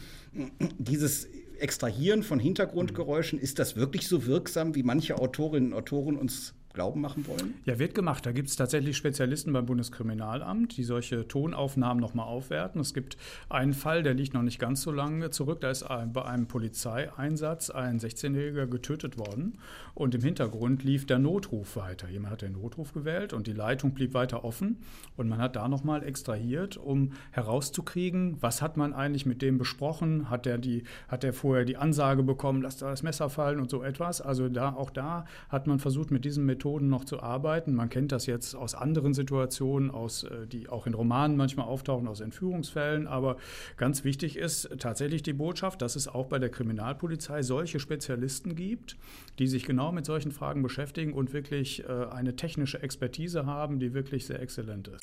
Dieses 0.78 1.26
Extrahieren 1.60 2.22
von 2.22 2.38
Hintergrundgeräuschen, 2.38 3.38
ist 3.38 3.58
das 3.58 3.76
wirklich 3.76 4.08
so 4.08 4.26
wirksam, 4.26 4.74
wie 4.74 4.82
manche 4.82 5.18
Autorinnen 5.18 5.72
und 5.72 5.78
Autoren 5.78 6.16
uns 6.16 6.54
glauben 6.72 7.00
machen 7.00 7.26
wollen? 7.26 7.54
Ja, 7.64 7.78
wird 7.78 7.94
gemacht. 7.94 8.24
Da 8.24 8.32
gibt 8.32 8.48
es 8.48 8.56
tatsächlich 8.56 8.96
Spezialisten 8.96 9.52
beim 9.52 9.66
Bundeskriminalamt, 9.66 10.76
die 10.76 10.84
solche 10.84 11.26
Tonaufnahmen 11.26 12.00
nochmal 12.00 12.26
aufwerten. 12.26 12.80
Es 12.80 12.94
gibt 12.94 13.16
einen 13.48 13.72
Fall, 13.72 14.02
der 14.02 14.14
liegt 14.14 14.34
noch 14.34 14.42
nicht 14.42 14.58
ganz 14.60 14.82
so 14.82 14.92
lange 14.92 15.30
zurück. 15.30 15.60
Da 15.60 15.70
ist 15.70 15.86
bei 16.12 16.24
einem 16.24 16.46
Polizeieinsatz 16.46 17.70
ein 17.70 17.98
16-Jähriger 17.98 18.66
getötet 18.66 19.18
worden 19.18 19.58
und 19.94 20.14
im 20.14 20.22
Hintergrund 20.22 20.84
lief 20.84 21.06
der 21.06 21.18
Notruf 21.18 21.76
weiter. 21.76 22.08
Jemand 22.08 22.32
hat 22.32 22.42
den 22.42 22.52
Notruf 22.52 22.92
gewählt 22.92 23.32
und 23.32 23.46
die 23.46 23.52
Leitung 23.52 23.92
blieb 23.92 24.14
weiter 24.14 24.44
offen 24.44 24.78
und 25.16 25.28
man 25.28 25.38
hat 25.38 25.56
da 25.56 25.68
nochmal 25.68 26.04
extrahiert, 26.04 26.76
um 26.76 27.12
herauszukriegen, 27.32 28.36
was 28.40 28.62
hat 28.62 28.76
man 28.76 28.92
eigentlich 28.92 29.26
mit 29.26 29.42
dem 29.42 29.58
besprochen? 29.58 30.30
Hat 30.30 30.46
der, 30.46 30.58
die, 30.58 30.84
hat 31.08 31.24
der 31.24 31.32
vorher 31.32 31.64
die 31.64 31.76
Ansage 31.76 32.22
bekommen, 32.22 32.62
lass 32.62 32.76
da 32.76 32.90
das 32.90 33.02
Messer 33.02 33.28
fallen 33.28 33.58
und 33.58 33.70
so 33.70 33.82
etwas? 33.82 34.20
Also 34.20 34.48
da, 34.48 34.72
auch 34.72 34.90
da 34.90 35.24
hat 35.48 35.66
man 35.66 35.80
versucht, 35.80 36.10
mit 36.10 36.24
diesen 36.24 36.46
Methoden 36.46 36.59
Methoden 36.60 36.90
noch 36.90 37.06
zu 37.06 37.22
arbeiten. 37.22 37.74
Man 37.74 37.88
kennt 37.88 38.12
das 38.12 38.26
jetzt 38.26 38.54
aus 38.54 38.74
anderen 38.74 39.14
Situationen, 39.14 39.90
aus, 39.90 40.24
äh, 40.24 40.46
die 40.46 40.68
auch 40.68 40.86
in 40.86 40.92
Romanen 40.92 41.38
manchmal 41.38 41.66
auftauchen, 41.66 42.06
aus 42.06 42.20
Entführungsfällen. 42.20 43.06
Aber 43.06 43.38
ganz 43.78 44.04
wichtig 44.04 44.36
ist 44.36 44.68
tatsächlich 44.78 45.22
die 45.22 45.32
Botschaft, 45.32 45.80
dass 45.80 45.96
es 45.96 46.06
auch 46.06 46.26
bei 46.26 46.38
der 46.38 46.50
Kriminalpolizei 46.50 47.42
solche 47.42 47.80
Spezialisten 47.80 48.56
gibt, 48.56 48.98
die 49.38 49.46
sich 49.46 49.64
genau 49.64 49.90
mit 49.90 50.04
solchen 50.04 50.32
Fragen 50.32 50.62
beschäftigen 50.62 51.14
und 51.14 51.32
wirklich 51.32 51.82
äh, 51.88 51.92
eine 52.10 52.36
technische 52.36 52.82
Expertise 52.82 53.46
haben, 53.46 53.78
die 53.78 53.94
wirklich 53.94 54.26
sehr 54.26 54.42
exzellent 54.42 54.88
ist. 54.88 55.02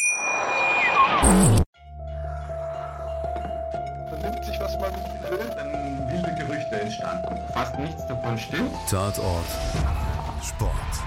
Vernimmt 4.10 4.45
sich, 4.45 4.60
was 4.60 4.80
man 4.80 4.92
will, 5.31 5.39
dann 5.56 5.71
wilde 6.12 6.36
Gerüchte 6.38 6.82
entstanden. 6.82 7.36
Fast 7.51 7.79
nichts 7.79 8.05
davon 8.05 8.38
stimmt. 8.38 8.72
Tatort. 8.88 9.46
Sport. 10.43 11.07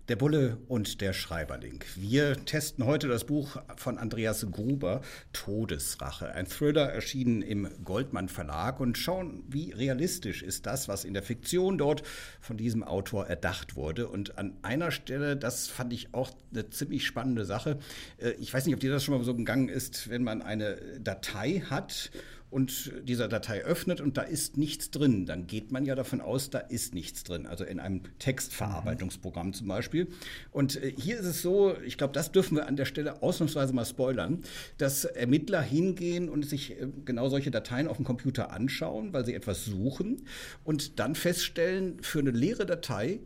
Der 0.11 0.17
Bulle 0.17 0.57
und 0.67 0.99
der 0.99 1.13
Schreiberling. 1.13 1.85
Wir 1.95 2.35
testen 2.43 2.85
heute 2.85 3.07
das 3.07 3.23
Buch 3.23 3.55
von 3.77 3.97
Andreas 3.97 4.45
Gruber, 4.51 4.99
Todesrache. 5.31 6.33
Ein 6.33 6.47
Thriller 6.47 6.89
erschienen 6.89 7.41
im 7.41 7.69
Goldmann 7.85 8.27
Verlag 8.27 8.81
und 8.81 8.97
schauen, 8.97 9.41
wie 9.47 9.71
realistisch 9.71 10.43
ist 10.43 10.65
das, 10.65 10.89
was 10.89 11.05
in 11.05 11.13
der 11.13 11.23
Fiktion 11.23 11.77
dort 11.77 12.03
von 12.41 12.57
diesem 12.57 12.83
Autor 12.83 13.27
erdacht 13.27 13.77
wurde. 13.77 14.09
Und 14.09 14.37
an 14.37 14.57
einer 14.63 14.91
Stelle, 14.91 15.37
das 15.37 15.67
fand 15.69 15.93
ich 15.93 16.13
auch 16.13 16.31
eine 16.51 16.69
ziemlich 16.69 17.07
spannende 17.07 17.45
Sache. 17.45 17.79
Äh, 18.17 18.31
ich 18.31 18.53
weiß 18.53 18.65
nicht, 18.65 18.75
ob 18.75 18.81
dir 18.81 18.91
das 18.91 19.05
schon 19.05 19.17
mal 19.17 19.23
so 19.23 19.33
gegangen 19.33 19.69
ist, 19.69 20.09
wenn 20.09 20.25
man 20.25 20.41
eine 20.41 20.75
Datei 20.99 21.63
hat 21.69 22.11
und 22.51 22.91
dieser 23.07 23.29
Datei 23.29 23.63
öffnet 23.63 24.01
und 24.01 24.17
da 24.17 24.21
ist 24.21 24.57
nichts 24.57 24.91
drin, 24.91 25.25
dann 25.25 25.47
geht 25.47 25.71
man 25.71 25.85
ja 25.85 25.95
davon 25.95 26.19
aus, 26.19 26.49
da 26.49 26.59
ist 26.59 26.93
nichts 26.93 27.23
drin. 27.23 27.47
Also 27.47 27.63
in 27.63 27.79
einem 27.79 28.01
Textverarbeitungsprogramm 28.19 29.53
zum 29.53 29.67
Beispiel. 29.67 30.09
Und 30.51 30.75
äh, 30.75 30.93
hier 30.95 31.17
ist 31.17 31.25
es 31.25 31.41
so, 31.41 31.75
ich 31.85 31.97
glaube, 31.97 32.13
das 32.13 32.31
dürfen 32.31 32.57
wir 32.57 32.67
an 32.67 32.75
der 32.75 32.85
Stelle 32.85 33.23
ausnahmsweise 33.23 33.73
mal 33.73 33.85
spoilern, 33.85 34.43
dass 34.77 35.05
Ermittler 35.05 35.61
hingehen 35.61 36.29
und 36.29 36.45
sich 36.45 36.71
äh, 36.71 36.87
genau 37.05 37.29
solche 37.29 37.51
Dateien 37.51 37.87
auf 37.87 37.95
dem 37.95 38.05
Computer 38.05 38.51
anschauen, 38.51 39.13
weil 39.13 39.25
sie 39.25 39.33
etwas 39.33 39.65
suchen 39.65 40.23
und 40.65 40.99
dann 40.99 41.15
feststellen, 41.15 42.03
für 42.03 42.19
eine 42.19 42.31
leere 42.31 42.65
Datei 42.65 43.21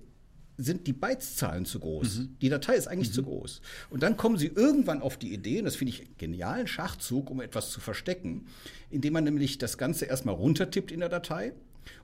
sind 0.58 0.88
die 0.88 0.94
Byteszahlen 0.94 1.66
zu 1.66 1.80
groß. 1.80 2.20
Mhm. 2.20 2.38
Die 2.42 2.50
Datei 2.50 2.76
ist 2.76 2.88
eigentlich 2.88 3.10
mhm. 3.10 3.14
zu 3.14 3.24
groß. 3.24 3.62
Und 3.90 4.04
dann 4.04 4.18
kommen 4.18 4.38
sie 4.38 4.48
irgendwann 4.48 5.02
auf 5.02 5.18
die 5.18 5.34
Idee, 5.34 5.60
und 5.60 5.66
das 5.66 5.76
finde 5.76 5.94
ich 5.94 6.02
einen 6.02 6.18
genialen 6.18 6.68
Schachzug, 6.68 7.30
um 7.30 7.42
etwas 7.42 7.72
zu 7.72 7.80
verstecken, 7.80 8.48
indem 8.90 9.14
man 9.14 9.24
nämlich 9.24 9.58
das 9.58 9.78
Ganze 9.78 10.06
erstmal 10.06 10.36
runtertippt 10.36 10.92
in 10.92 11.00
der 11.00 11.10
Datei 11.10 11.54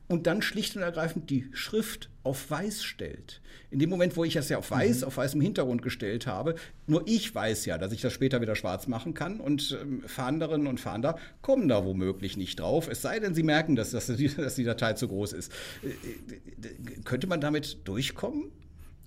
und 0.08 0.28
dann 0.28 0.42
schlicht 0.42 0.76
und 0.76 0.82
ergreifend 0.82 1.30
die 1.30 1.48
Schrift 1.54 2.10
auf 2.24 2.52
weiß 2.52 2.84
stellt. 2.84 3.42
In 3.70 3.80
dem 3.80 3.90
Moment, 3.90 4.18
wo 4.18 4.24
ich 4.24 4.34
das 4.34 4.50
ja 4.50 4.58
auf 4.58 4.70
weiß, 4.70 5.02
mhm. 5.02 5.08
auf 5.08 5.18
weißem 5.18 5.40
Hintergrund 5.40 5.82
gestellt 5.82 6.28
habe, 6.28 6.56
nur 6.88 7.04
ich 7.06 7.34
weiß 7.34 7.66
ja, 7.66 7.78
dass 7.78 7.94
ich 7.94 8.02
das 8.02 8.12
später 8.12 8.42
wieder 8.42 8.56
schwarz 8.56 8.88
machen 8.88 9.14
kann 9.14 9.40
und 9.40 9.78
ähm, 9.82 10.04
Fahnderinnen 10.06 10.68
und 10.68 10.80
Fahnder 10.80 11.18
kommen 11.42 11.68
da 11.68 11.86
womöglich 11.86 12.36
nicht 12.36 12.60
drauf, 12.60 12.88
es 12.90 13.02
sei 13.02 13.20
denn, 13.20 13.34
sie 13.34 13.44
merken, 13.44 13.76
dass, 13.76 13.92
dass, 13.92 14.08
die, 14.08 14.28
dass 14.36 14.56
die 14.56 14.66
Datei 14.66 14.94
zu 14.94 15.08
groß 15.08 15.34
ist. 15.34 15.52
Äh, 15.84 15.88
äh, 15.88 17.02
könnte 17.04 17.28
man 17.28 17.40
damit 17.40 17.88
durchkommen? 17.88 18.52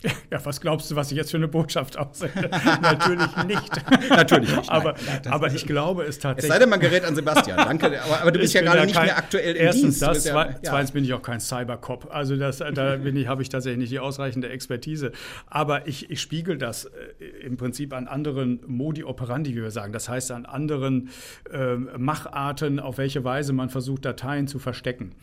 Ja, 0.30 0.44
was 0.44 0.60
glaubst 0.60 0.90
du, 0.90 0.96
was 0.96 1.10
ich 1.12 1.16
jetzt 1.16 1.30
für 1.30 1.36
eine 1.36 1.48
Botschaft 1.48 1.96
aussende? 1.96 2.50
Natürlich 2.82 3.36
nicht. 3.46 4.10
Natürlich 4.10 4.56
nicht. 4.56 4.70
aber, 4.70 4.94
aber 5.28 5.52
ich 5.52 5.66
glaube 5.66 6.02
es 6.04 6.18
tatsächlich. 6.18 6.50
Es 6.50 6.54
sei 6.54 6.58
denn, 6.58 6.68
man 6.68 6.80
gerät 6.80 7.04
an 7.04 7.14
Sebastian. 7.14 7.56
Danke. 7.56 8.02
Aber, 8.04 8.20
aber 8.20 8.32
du 8.32 8.40
bist 8.40 8.52
ja 8.54 8.62
gerade 8.62 8.80
ja 8.80 8.86
nicht 8.86 8.94
kein, 8.94 9.06
mehr 9.06 9.16
aktuell 9.16 9.54
im 9.54 9.62
erstens 9.62 9.82
Dienst. 9.82 10.02
Das, 10.02 10.24
ja, 10.24 10.46
ja. 10.46 10.56
zweitens 10.62 10.92
bin 10.92 11.04
ich 11.04 11.12
auch 11.14 11.22
kein 11.22 11.40
Cybercop. 11.40 12.08
Also 12.10 12.36
das, 12.36 12.58
da 12.58 12.96
bin 12.96 13.16
ich, 13.16 13.28
habe 13.28 13.42
ich 13.42 13.48
tatsächlich 13.48 13.78
nicht 13.78 13.92
die 13.92 13.98
ausreichende 13.98 14.48
Expertise. 14.48 15.12
Aber 15.46 15.86
ich, 15.86 16.10
ich 16.10 16.20
spiegel 16.20 16.58
das 16.58 16.86
äh, 16.86 17.24
im 17.44 17.56
Prinzip 17.56 17.92
an 17.92 18.08
anderen 18.08 18.60
Modi 18.66 19.04
operandi, 19.04 19.54
wie 19.54 19.62
wir 19.62 19.70
sagen. 19.70 19.92
Das 19.92 20.08
heißt 20.08 20.32
an 20.32 20.46
anderen 20.46 21.10
äh, 21.50 21.76
Macharten, 21.76 22.80
auf 22.80 22.98
welche 22.98 23.24
Weise 23.24 23.52
man 23.52 23.70
versucht, 23.70 24.04
Dateien 24.04 24.48
zu 24.48 24.58
verstecken. 24.58 25.14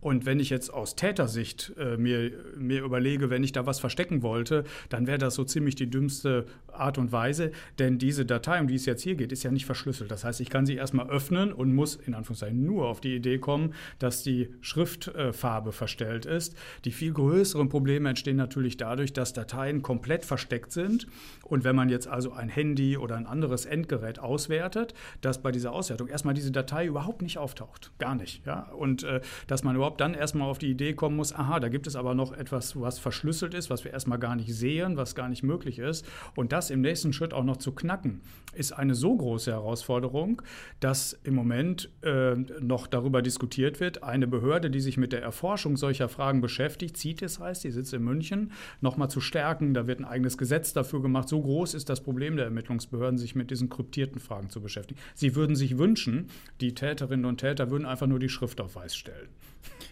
Und 0.00 0.26
wenn 0.26 0.40
ich 0.40 0.50
jetzt 0.50 0.72
aus 0.72 0.96
Tätersicht 0.96 1.72
äh, 1.78 1.96
mir, 1.96 2.32
mir 2.56 2.82
überlege, 2.82 3.30
wenn 3.30 3.44
ich 3.44 3.52
da 3.52 3.66
was 3.66 3.80
verstecken 3.80 4.22
wollte, 4.22 4.64
dann 4.88 5.06
wäre 5.06 5.18
das 5.18 5.34
so 5.34 5.44
ziemlich 5.44 5.74
die 5.74 5.90
dümmste 5.90 6.46
Art 6.72 6.98
und 6.98 7.12
Weise, 7.12 7.52
denn 7.78 7.98
diese 7.98 8.24
Datei, 8.24 8.60
um 8.60 8.66
die 8.66 8.74
es 8.74 8.86
jetzt 8.86 9.02
hier 9.02 9.14
geht, 9.14 9.32
ist 9.32 9.42
ja 9.42 9.50
nicht 9.50 9.66
verschlüsselt. 9.66 10.10
Das 10.10 10.24
heißt, 10.24 10.40
ich 10.40 10.50
kann 10.50 10.66
sie 10.66 10.76
erstmal 10.76 11.08
öffnen 11.10 11.52
und 11.52 11.74
muss 11.74 11.96
in 11.96 12.14
Anführungszeichen 12.14 12.64
nur 12.64 12.88
auf 12.88 13.00
die 13.00 13.14
Idee 13.14 13.38
kommen, 13.38 13.74
dass 13.98 14.22
die 14.22 14.48
Schriftfarbe 14.60 15.72
verstellt 15.72 16.26
ist. 16.26 16.56
Die 16.84 16.90
viel 16.90 17.12
größeren 17.12 17.68
Probleme 17.68 18.08
entstehen 18.08 18.36
natürlich 18.36 18.76
dadurch, 18.76 19.12
dass 19.12 19.32
Dateien 19.32 19.82
komplett 19.82 20.24
versteckt 20.24 20.72
sind. 20.72 21.06
Und 21.44 21.64
wenn 21.64 21.76
man 21.76 21.88
jetzt 21.88 22.06
also 22.06 22.32
ein 22.32 22.48
Handy 22.48 22.96
oder 22.96 23.16
ein 23.16 23.26
anderes 23.26 23.66
Endgerät 23.66 24.18
auswertet, 24.18 24.94
dass 25.20 25.42
bei 25.42 25.52
dieser 25.52 25.72
Auswertung 25.72 26.08
erstmal 26.08 26.34
diese 26.34 26.52
Datei 26.52 26.86
überhaupt 26.86 27.22
nicht 27.22 27.38
auftaucht. 27.38 27.92
Gar 27.98 28.14
nicht. 28.14 28.44
Ja? 28.46 28.70
Und 28.72 29.02
äh, 29.02 29.20
dass 29.46 29.62
man 29.64 29.76
überhaupt 29.76 29.89
dann 29.96 30.14
erstmal 30.14 30.48
auf 30.48 30.58
die 30.58 30.70
Idee 30.70 30.94
kommen 30.94 31.16
muss, 31.16 31.34
aha, 31.34 31.60
da 31.60 31.68
gibt 31.68 31.86
es 31.86 31.96
aber 31.96 32.14
noch 32.14 32.32
etwas, 32.32 32.80
was 32.80 32.98
verschlüsselt 32.98 33.54
ist, 33.54 33.70
was 33.70 33.84
wir 33.84 33.92
erstmal 33.92 34.18
gar 34.18 34.36
nicht 34.36 34.54
sehen, 34.54 34.96
was 34.96 35.14
gar 35.14 35.28
nicht 35.28 35.42
möglich 35.42 35.78
ist. 35.78 36.06
Und 36.34 36.52
das 36.52 36.70
im 36.70 36.80
nächsten 36.80 37.12
Schritt 37.12 37.32
auch 37.32 37.44
noch 37.44 37.56
zu 37.56 37.72
knacken, 37.72 38.20
ist 38.54 38.72
eine 38.72 38.94
so 38.94 39.16
große 39.16 39.50
Herausforderung, 39.50 40.42
dass 40.80 41.12
im 41.24 41.34
Moment 41.34 41.90
äh, 42.02 42.34
noch 42.60 42.86
darüber 42.86 43.22
diskutiert 43.22 43.80
wird, 43.80 44.02
eine 44.02 44.26
Behörde, 44.26 44.70
die 44.70 44.80
sich 44.80 44.96
mit 44.96 45.12
der 45.12 45.22
Erforschung 45.22 45.76
solcher 45.76 46.08
Fragen 46.08 46.40
beschäftigt, 46.40 46.96
CITES 46.96 47.40
heißt, 47.40 47.64
die 47.64 47.70
sitzt 47.70 47.94
in 47.94 48.02
München, 48.02 48.52
nochmal 48.80 49.10
zu 49.10 49.20
stärken. 49.20 49.74
Da 49.74 49.86
wird 49.86 50.00
ein 50.00 50.04
eigenes 50.04 50.38
Gesetz 50.38 50.72
dafür 50.72 51.02
gemacht. 51.02 51.28
So 51.28 51.40
groß 51.40 51.74
ist 51.74 51.88
das 51.88 52.02
Problem 52.02 52.36
der 52.36 52.46
Ermittlungsbehörden, 52.46 53.18
sich 53.18 53.34
mit 53.34 53.50
diesen 53.50 53.68
kryptierten 53.68 54.20
Fragen 54.20 54.50
zu 54.50 54.60
beschäftigen. 54.60 55.00
Sie 55.14 55.34
würden 55.34 55.56
sich 55.56 55.78
wünschen, 55.78 56.28
die 56.60 56.74
Täterinnen 56.74 57.24
und 57.24 57.38
Täter 57.38 57.70
würden 57.70 57.86
einfach 57.86 58.06
nur 58.06 58.18
die 58.18 58.28
Schrift 58.28 58.60
auf 58.60 58.76
Weiß 58.76 58.96
stellen. 58.96 59.28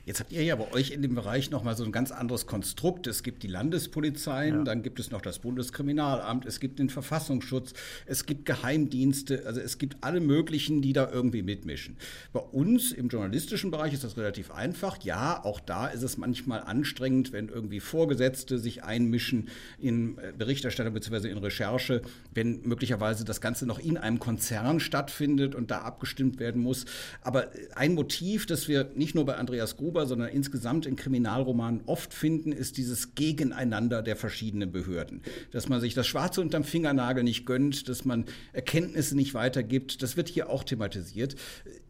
Jetzt 0.08 0.20
habt 0.20 0.32
ihr 0.32 0.42
ja 0.42 0.56
bei 0.56 0.72
euch 0.72 0.90
in 0.90 1.02
dem 1.02 1.14
Bereich 1.14 1.50
nochmal 1.50 1.76
so 1.76 1.84
ein 1.84 1.92
ganz 1.92 2.12
anderes 2.12 2.46
Konstrukt. 2.46 3.06
Es 3.06 3.22
gibt 3.22 3.42
die 3.42 3.46
Landespolizeien, 3.46 4.54
ja. 4.54 4.64
dann 4.64 4.82
gibt 4.82 4.98
es 5.00 5.10
noch 5.10 5.20
das 5.20 5.38
Bundeskriminalamt, 5.40 6.46
es 6.46 6.60
gibt 6.60 6.78
den 6.78 6.88
Verfassungsschutz, 6.88 7.74
es 8.06 8.24
gibt 8.24 8.46
Geheimdienste, 8.46 9.42
also 9.44 9.60
es 9.60 9.76
gibt 9.76 9.98
alle 10.00 10.20
möglichen, 10.20 10.80
die 10.80 10.94
da 10.94 11.10
irgendwie 11.10 11.42
mitmischen. 11.42 11.98
Bei 12.32 12.40
uns 12.40 12.90
im 12.90 13.08
journalistischen 13.08 13.70
Bereich 13.70 13.92
ist 13.92 14.02
das 14.02 14.16
relativ 14.16 14.50
einfach. 14.50 14.96
Ja, 15.02 15.44
auch 15.44 15.60
da 15.60 15.88
ist 15.88 16.02
es 16.02 16.16
manchmal 16.16 16.62
anstrengend, 16.62 17.34
wenn 17.34 17.50
irgendwie 17.50 17.80
Vorgesetzte 17.80 18.58
sich 18.58 18.84
einmischen 18.84 19.48
in 19.78 20.16
äh, 20.16 20.32
Berichterstattung 20.32 20.94
bzw. 20.94 21.28
in 21.28 21.36
Recherche, 21.36 22.00
wenn 22.32 22.62
möglicherweise 22.62 23.26
das 23.26 23.42
Ganze 23.42 23.66
noch 23.66 23.78
in 23.78 23.98
einem 23.98 24.20
Konzern 24.20 24.80
stattfindet 24.80 25.54
und 25.54 25.70
da 25.70 25.82
abgestimmt 25.82 26.40
werden 26.40 26.62
muss. 26.62 26.86
Aber 27.20 27.48
ein 27.74 27.92
Motiv, 27.92 28.46
das 28.46 28.68
wir 28.68 28.90
nicht 28.94 29.14
nur 29.14 29.26
bei 29.26 29.34
Andreas 29.34 29.76
Gruber 29.76 29.97
Huber, 29.98 30.06
sondern 30.06 30.28
insgesamt 30.28 30.86
in 30.86 30.96
Kriminalromanen 30.96 31.82
oft 31.86 32.14
finden, 32.14 32.52
ist 32.52 32.76
dieses 32.76 33.14
Gegeneinander 33.14 34.02
der 34.02 34.16
verschiedenen 34.16 34.70
Behörden. 34.70 35.22
Dass 35.50 35.68
man 35.68 35.80
sich 35.80 35.94
das 35.94 36.06
Schwarze 36.06 36.40
unterm 36.40 36.64
Fingernagel 36.64 37.24
nicht 37.24 37.46
gönnt, 37.46 37.88
dass 37.88 38.04
man 38.04 38.24
Erkenntnisse 38.52 39.16
nicht 39.16 39.34
weitergibt. 39.34 40.02
Das 40.02 40.16
wird 40.16 40.28
hier 40.28 40.50
auch 40.50 40.62
thematisiert. 40.62 41.34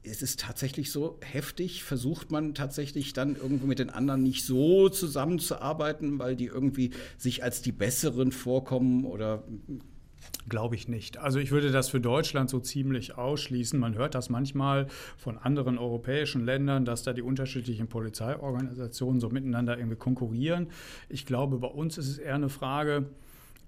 Es 0.03 0.23
ist 0.23 0.41
tatsächlich 0.41 0.91
so 0.91 1.19
heftig. 1.23 1.85
Versucht 1.85 2.31
man 2.31 2.55
tatsächlich 2.55 3.13
dann 3.13 3.37
irgendwie 3.37 3.67
mit 3.67 3.79
den 3.79 3.91
anderen 3.91 4.23
nicht 4.23 4.45
so 4.45 4.89
zusammenzuarbeiten, 4.89 6.19
weil 6.19 6.35
die 6.35 6.47
irgendwie 6.47 6.91
sich 7.19 7.43
als 7.43 7.61
die 7.61 7.73
Besseren 7.73 8.33
vorkommen 8.33 9.05
oder 9.05 9.45
Glaube 10.49 10.77
ich 10.77 10.89
nicht. 10.89 11.19
Also 11.19 11.39
ich 11.39 11.51
würde 11.51 11.71
das 11.71 11.91
für 11.91 12.01
Deutschland 12.01 12.49
so 12.49 12.59
ziemlich 12.59 13.19
ausschließen. 13.19 13.79
Man 13.79 13.95
hört 13.95 14.15
das 14.15 14.31
manchmal 14.31 14.87
von 15.17 15.37
anderen 15.37 15.77
europäischen 15.77 16.45
Ländern, 16.45 16.87
dass 16.87 17.03
da 17.03 17.13
die 17.13 17.23
unterschiedlichen 17.23 17.89
Polizeiorganisationen 17.89 19.21
so 19.21 19.29
miteinander 19.29 19.77
irgendwie 19.77 19.99
konkurrieren. 19.99 20.69
Ich 21.11 21.27
glaube, 21.27 21.59
bei 21.59 21.69
uns 21.69 21.99
ist 21.99 22.09
es 22.09 22.19
eher 22.19 22.35
eine 22.35 22.49
Frage, 22.49 23.07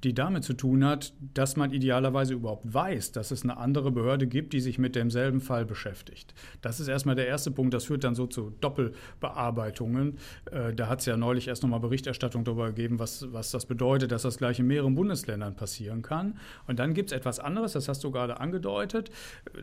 die 0.05 0.15
damit 0.15 0.45
zu 0.45 0.55
tun 0.55 0.85
hat, 0.85 1.13
dass 1.35 1.57
man 1.57 1.73
idealerweise 1.73 2.35
überhaupt 2.35 2.73
weiß, 2.73 3.13
dass 3.13 3.31
es 3.31 3.43
eine 3.43 3.57
andere 3.57 3.91
Behörde 3.91 4.27
gibt, 4.27 4.53
die 4.53 4.61
sich 4.61 4.79
mit 4.79 4.97
demselben 4.97 5.41
Fall 5.41 5.65
beschäftigt. 5.65 6.35
Das 6.63 6.81
ist 6.81 6.89
erstmal 6.89 7.15
der 7.15 7.27
erste 7.27 7.51
Punkt. 7.51 7.75
Das 7.75 7.85
führt 7.85 8.05
dann 8.05 8.15
so 8.15 8.27
zu 8.27 8.51
Doppelbearbeitungen. 8.61 10.19
Äh, 10.51 10.75
da 10.75 10.89
hat 10.89 11.01
es 11.01 11.07
ja 11.07 11.17
neulich 11.17 11.49
erst 11.49 11.63
nochmal 11.63 11.81
Berichterstattung 11.81 12.45
darüber 12.45 12.69
gegeben, 12.69 12.99
was, 12.99 13.33
was 13.33 13.51
das 13.51 13.67
bedeutet, 13.67 14.13
dass 14.13 14.23
das 14.23 14.39
gleich 14.39 14.59
in 14.59 14.67
mehreren 14.67 14.95
Bundesländern 14.95 15.55
passieren 15.55 16.03
kann. 16.03 16.39
Und 16.67 16.79
dann 16.79 16.95
gibt 16.95 17.11
es 17.11 17.17
etwas 17.17 17.39
anderes, 17.39 17.73
das 17.73 17.89
hast 17.89 18.03
du 18.05 18.11
gerade 18.11 18.41
angedeutet, 18.41 19.11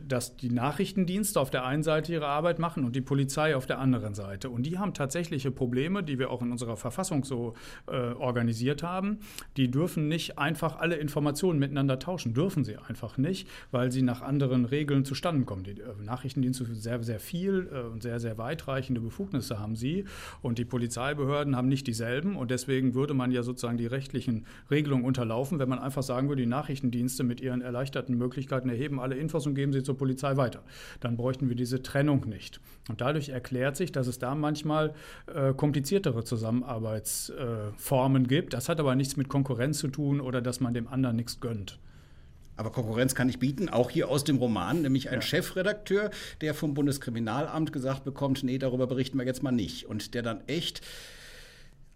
dass 0.06 0.36
die 0.36 0.50
Nachrichtendienste 0.50 1.40
auf 1.40 1.50
der 1.50 1.64
einen 1.64 1.82
Seite 1.82 2.12
ihre 2.12 2.26
Arbeit 2.26 2.58
machen 2.58 2.84
und 2.84 2.94
die 2.94 3.00
Polizei 3.00 3.56
auf 3.56 3.66
der 3.66 3.78
anderen 3.78 4.14
Seite. 4.14 4.50
Und 4.50 4.64
die 4.64 4.78
haben 4.78 4.94
tatsächliche 4.94 5.50
Probleme, 5.50 6.02
die 6.02 6.18
wir 6.18 6.30
auch 6.30 6.42
in 6.42 6.52
unserer 6.52 6.76
Verfassung 6.76 7.24
so 7.24 7.54
äh, 7.86 8.12
organisiert 8.12 8.82
haben. 8.82 9.18
Die 9.56 9.70
dürfen 9.70 10.08
nicht 10.08 10.27
einfach 10.36 10.78
alle 10.78 10.96
Informationen 10.96 11.58
miteinander 11.58 11.98
tauschen. 11.98 12.34
Dürfen 12.34 12.64
sie 12.64 12.76
einfach 12.76 13.16
nicht, 13.16 13.48
weil 13.70 13.90
sie 13.90 14.02
nach 14.02 14.20
anderen 14.20 14.66
Regeln 14.66 15.04
zustande 15.04 15.46
kommen. 15.46 15.64
Die 15.64 15.80
äh, 15.80 15.84
Nachrichtendienste 16.04 16.66
sehr, 16.74 17.02
sehr 17.02 17.20
viel 17.20 17.68
äh, 17.72 17.92
und 17.92 18.02
sehr, 18.02 18.20
sehr 18.20 18.36
weitreichende 18.36 19.00
Befugnisse 19.00 19.58
haben 19.58 19.76
sie 19.76 20.04
und 20.42 20.58
die 20.58 20.64
Polizeibehörden 20.64 21.56
haben 21.56 21.68
nicht 21.68 21.86
dieselben 21.86 22.36
und 22.36 22.50
deswegen 22.50 22.94
würde 22.94 23.14
man 23.14 23.30
ja 23.30 23.42
sozusagen 23.42 23.78
die 23.78 23.86
rechtlichen 23.86 24.44
Regelungen 24.70 25.04
unterlaufen, 25.04 25.58
wenn 25.58 25.68
man 25.68 25.78
einfach 25.78 26.02
sagen 26.02 26.28
würde, 26.28 26.42
die 26.42 26.48
Nachrichtendienste 26.48 27.24
mit 27.24 27.40
ihren 27.40 27.62
erleichterten 27.62 28.16
Möglichkeiten 28.16 28.68
erheben 28.68 29.00
alle 29.00 29.16
Infos 29.16 29.46
und 29.46 29.54
geben 29.54 29.72
sie 29.72 29.82
zur 29.82 29.96
Polizei 29.96 30.36
weiter. 30.36 30.62
Dann 31.00 31.16
bräuchten 31.16 31.48
wir 31.48 31.56
diese 31.56 31.82
Trennung 31.82 32.28
nicht. 32.28 32.60
Und 32.88 33.00
dadurch 33.00 33.28
erklärt 33.28 33.76
sich, 33.76 33.92
dass 33.92 34.06
es 34.06 34.18
da 34.18 34.34
manchmal 34.34 34.94
äh, 35.32 35.52
kompliziertere 35.52 36.24
Zusammenarbeitsformen 36.24 38.24
äh, 38.24 38.28
gibt. 38.28 38.54
Das 38.54 38.68
hat 38.68 38.80
aber 38.80 38.94
nichts 38.94 39.16
mit 39.16 39.28
Konkurrenz 39.28 39.78
zu 39.78 39.88
tun 39.88 40.17
tun 40.18 40.26
oder 40.26 40.40
dass 40.42 40.60
man 40.60 40.74
dem 40.74 40.88
anderen 40.88 41.16
nichts 41.16 41.40
gönnt. 41.40 41.78
Aber 42.56 42.72
Konkurrenz 42.72 43.14
kann 43.14 43.28
ich 43.28 43.38
bieten, 43.38 43.68
auch 43.68 43.88
hier 43.88 44.08
aus 44.08 44.24
dem 44.24 44.38
Roman, 44.38 44.82
nämlich 44.82 45.10
ein 45.10 45.16
ja. 45.16 45.22
Chefredakteur, 45.22 46.10
der 46.40 46.54
vom 46.54 46.74
Bundeskriminalamt 46.74 47.72
gesagt 47.72 48.04
bekommt, 48.04 48.42
nee, 48.42 48.58
darüber 48.58 48.88
berichten 48.88 49.16
wir 49.16 49.24
jetzt 49.24 49.44
mal 49.44 49.52
nicht. 49.52 49.86
Und 49.86 50.14
der 50.14 50.22
dann 50.22 50.40
echt 50.48 50.82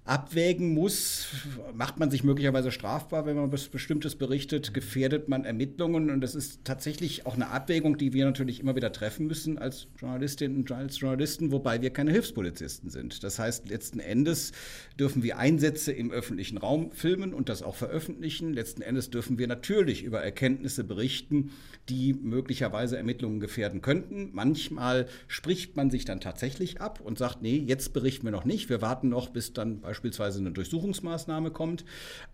abwägen 0.04 0.74
muss, 0.74 1.28
macht 1.74 2.00
man 2.00 2.10
sich 2.10 2.24
möglicherweise 2.24 2.72
strafbar, 2.72 3.24
wenn 3.24 3.36
man 3.36 3.52
was 3.52 3.68
Bestimmtes 3.68 4.16
berichtet, 4.16 4.74
gefährdet 4.74 5.28
man 5.28 5.44
Ermittlungen. 5.44 6.10
Und 6.10 6.20
das 6.20 6.34
ist 6.34 6.64
tatsächlich 6.64 7.24
auch 7.24 7.34
eine 7.34 7.50
Abwägung, 7.50 7.96
die 7.98 8.12
wir 8.12 8.24
natürlich 8.24 8.58
immer 8.58 8.74
wieder 8.74 8.90
treffen 8.90 9.28
müssen 9.28 9.58
als 9.58 9.86
Journalistinnen 10.00 10.58
und 10.58 10.72
als 10.72 10.98
Journalisten, 10.98 11.52
wobei 11.52 11.82
wir 11.82 11.90
keine 11.90 12.10
Hilfspolizisten 12.10 12.90
sind. 12.90 13.22
Das 13.22 13.38
heißt, 13.38 13.68
letzten 13.68 14.00
Endes 14.00 14.50
dürfen 14.98 15.22
wir 15.22 15.38
Einsätze 15.38 15.92
im 15.92 16.10
öffentlichen 16.10 16.58
Raum 16.58 16.90
filmen 16.90 17.32
und 17.32 17.48
das 17.48 17.62
auch 17.62 17.76
veröffentlichen. 17.76 18.52
Letzten 18.52 18.82
Endes 18.82 19.10
dürfen 19.10 19.38
wir 19.38 19.46
natürlich 19.46 20.02
über 20.02 20.20
Erkenntnisse 20.20 20.82
berichten, 20.82 21.52
die 21.88 22.12
möglicherweise 22.12 22.96
Ermittlungen 22.96 23.38
gefährden 23.38 23.82
könnten. 23.82 24.30
Manchmal 24.32 25.06
spricht 25.28 25.76
man 25.76 25.90
sich 25.90 26.04
dann 26.04 26.20
tatsächlich 26.20 26.80
ab 26.80 27.00
und 27.00 27.18
sagt, 27.18 27.40
nee, 27.40 27.56
jetzt 27.56 27.92
berichten 27.92 28.26
wir 28.26 28.32
noch 28.32 28.44
nicht. 28.44 28.68
Wir 28.68 28.82
warten 28.82 29.08
noch, 29.08 29.30
bis 29.30 29.52
dann 29.52 29.80
beispielsweise 29.80 29.91
beispielsweise 29.92 30.38
eine 30.38 30.52
Durchsuchungsmaßnahme 30.52 31.50
kommt. 31.50 31.84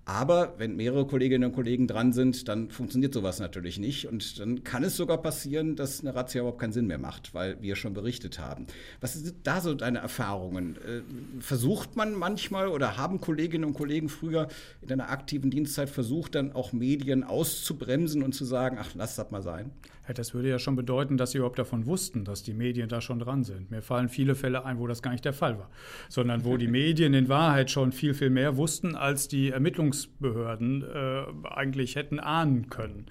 Aber 0.04 0.54
wenn 0.58 0.76
mehrere 0.76 1.06
Kolleginnen 1.06 1.50
und 1.50 1.54
Kollegen 1.54 1.88
dran 1.88 2.12
sind, 2.12 2.46
dann 2.46 2.70
funktioniert 2.70 3.12
sowas 3.12 3.40
natürlich 3.40 3.80
nicht. 3.80 4.06
Und 4.06 4.38
dann 4.38 4.62
kann 4.62 4.84
es 4.84 4.96
sogar 4.96 5.18
passieren, 5.18 5.74
dass 5.74 6.00
eine 6.00 6.14
Razzia 6.14 6.42
überhaupt 6.42 6.60
keinen 6.60 6.72
Sinn 6.72 6.86
mehr 6.86 6.98
macht, 6.98 7.34
weil 7.34 7.60
wir 7.60 7.74
schon 7.74 7.94
berichtet 7.94 8.38
haben. 8.38 8.68
Was 9.00 9.14
sind 9.14 9.34
da 9.42 9.60
so 9.60 9.74
deine 9.74 9.98
Erfahrungen? 9.98 10.76
Äh, 10.76 11.02
versucht 11.40 11.96
man 11.96 12.14
manchmal 12.14 12.68
oder 12.68 12.96
haben 12.96 13.20
Kolleginnen 13.20 13.64
und 13.64 13.74
Kollegen 13.74 14.08
früher 14.08 14.46
in 14.80 14.92
einer 14.92 15.10
aktiven 15.10 15.50
Dienstzeit 15.50 15.90
versucht, 15.90 16.36
dann 16.36 16.52
auch 16.52 16.72
Medien 16.72 17.24
auszubremsen 17.24 18.22
und 18.22 18.36
zu 18.36 18.44
sagen, 18.44 18.78
ach, 18.80 18.90
lass 18.94 19.16
das 19.16 19.32
mal 19.32 19.42
sein? 19.42 19.72
Ja, 20.08 20.14
das 20.14 20.32
würde 20.32 20.48
ja 20.48 20.58
schon 20.58 20.74
bedeuten, 20.74 21.18
dass 21.18 21.32
sie 21.32 21.38
überhaupt 21.38 21.58
davon 21.58 21.84
wussten, 21.84 22.24
dass 22.24 22.42
die 22.42 22.54
Medien 22.54 22.88
da 22.88 23.02
schon 23.02 23.18
dran 23.18 23.44
sind. 23.44 23.70
Mir 23.70 23.82
fallen 23.82 24.08
viele 24.08 24.34
Fälle 24.34 24.64
ein, 24.64 24.78
wo 24.78 24.86
das 24.86 25.02
gar 25.02 25.10
nicht 25.10 25.24
der 25.26 25.34
Fall 25.34 25.58
war, 25.58 25.68
sondern 26.08 26.46
wo 26.46 26.56
die 26.56 26.66
Medien 26.78 27.12
in 27.12 27.28
Wahrheit 27.48 27.70
schon 27.70 27.92
viel, 27.92 28.12
viel 28.12 28.28
mehr 28.28 28.58
wussten, 28.58 28.94
als 28.94 29.26
die 29.26 29.50
Ermittlungsbehörden 29.50 30.82
äh, 30.82 31.48
eigentlich 31.48 31.96
hätten 31.96 32.20
ahnen 32.20 32.68
können. 32.68 33.06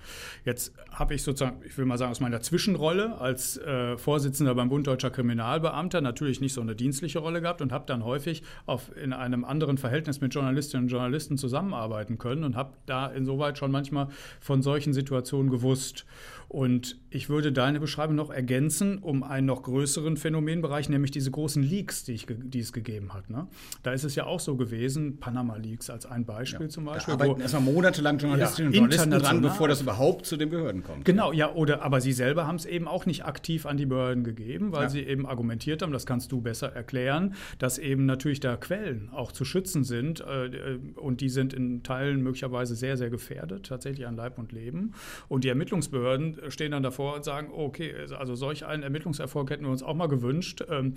Jetzt 0.45 0.75
habe 0.91 1.15
ich 1.15 1.23
sozusagen, 1.23 1.61
ich 1.65 1.75
will 1.75 1.85
mal 1.85 1.97
sagen, 1.97 2.11
aus 2.11 2.19
meiner 2.19 2.39
Zwischenrolle 2.41 3.19
als 3.19 3.57
äh, 3.57 3.97
Vorsitzender 3.97 4.53
beim 4.53 4.69
Bund 4.69 4.85
Deutscher 4.85 5.09
Kriminalbeamter 5.09 6.01
natürlich 6.01 6.39
nicht 6.39 6.53
so 6.53 6.61
eine 6.61 6.75
dienstliche 6.75 7.17
Rolle 7.17 7.41
gehabt 7.41 7.63
und 7.63 7.71
habe 7.71 7.85
dann 7.87 8.05
häufig 8.05 8.43
auf, 8.67 8.95
in 8.95 9.11
einem 9.11 9.43
anderen 9.43 9.79
Verhältnis 9.79 10.21
mit 10.21 10.35
Journalistinnen 10.35 10.85
und 10.85 10.91
Journalisten 10.91 11.37
zusammenarbeiten 11.37 12.19
können 12.19 12.43
und 12.43 12.55
habe 12.55 12.73
da 12.85 13.07
insoweit 13.07 13.57
schon 13.57 13.71
manchmal 13.71 14.09
von 14.39 14.61
solchen 14.61 14.93
Situationen 14.93 15.49
gewusst. 15.49 16.05
Und 16.49 16.97
ich 17.09 17.29
würde 17.29 17.51
deine 17.51 17.79
Beschreibung 17.79 18.15
noch 18.15 18.29
ergänzen 18.29 18.99
um 18.99 19.23
einen 19.23 19.47
noch 19.47 19.63
größeren 19.63 20.15
Phänomenbereich, 20.15 20.87
nämlich 20.87 21.11
diese 21.11 21.29
großen 21.29 21.61
Leaks, 21.61 22.05
die, 22.05 22.13
ich, 22.13 22.27
die 22.29 22.59
es 22.59 22.71
gegeben 22.71 23.13
hat. 23.13 23.29
Ne? 23.29 23.47
Da 23.83 23.91
ist 23.91 24.05
es 24.05 24.15
ja 24.15 24.25
auch 24.25 24.39
so 24.39 24.55
gewesen, 24.55 25.19
Panama 25.19 25.57
Leaks 25.57 25.89
als 25.89 26.05
ein 26.05 26.25
Beispiel 26.25 26.67
ja, 26.67 26.69
zum 26.69 26.85
Beispiel. 26.85 27.17
Da 27.17 27.23
arbeiten 27.23 27.41
erstmal 27.41 27.63
monatelang 27.63 28.17
Journalistinnen 28.17 28.71
ja, 28.71 28.81
und 28.81 28.93
Journalisten 28.93 29.19
dran, 29.19 29.41
bevor 29.41 29.67
das 29.67 29.81
überhaupt 29.81 30.25
zu 30.25 30.37
den 30.37 30.49
Behörden 30.49 30.83
kommt. 30.83 31.03
Genau, 31.03 31.33
ja, 31.33 31.53
oder 31.53 31.81
aber 31.81 31.99
sie 31.99 32.13
selber 32.13 32.47
haben 32.47 32.55
es 32.55 32.65
eben 32.65 32.87
auch 32.87 33.05
nicht 33.05 33.25
aktiv 33.25 33.65
an 33.65 33.75
die 33.75 33.85
Behörden 33.85 34.23
gegeben, 34.23 34.71
weil 34.71 34.83
ja. 34.83 34.89
sie 34.89 35.01
eben 35.01 35.25
argumentiert 35.25 35.81
haben, 35.81 35.91
das 35.91 36.05
kannst 36.05 36.31
du 36.31 36.39
besser 36.39 36.73
erklären, 36.73 37.35
dass 37.59 37.77
eben 37.77 38.05
natürlich 38.05 38.39
da 38.39 38.55
Quellen 38.55 39.09
auch 39.11 39.31
zu 39.33 39.43
schützen 39.43 39.83
sind 39.83 40.21
äh, 40.21 40.79
und 40.95 41.19
die 41.19 41.29
sind 41.29 41.53
in 41.53 41.83
Teilen 41.83 42.21
möglicherweise 42.21 42.75
sehr, 42.75 42.95
sehr 42.95 43.09
gefährdet, 43.09 43.65
tatsächlich 43.65 44.07
an 44.07 44.15
Leib 44.15 44.39
und 44.39 44.53
Leben. 44.53 44.93
Und 45.27 45.43
die 45.43 45.49
Ermittlungsbehörden 45.49 46.36
stehen 46.49 46.71
dann 46.71 46.83
davor 46.83 47.15
und 47.15 47.23
sagen, 47.23 47.49
okay, 47.51 47.93
also 48.17 48.35
solch 48.35 48.65
einen 48.65 48.83
Ermittlungserfolg 48.83 49.49
hätten 49.49 49.63
wir 49.63 49.71
uns 49.71 49.83
auch 49.83 49.95
mal 49.95 50.07
gewünscht. 50.07 50.63
Ähm, 50.69 50.95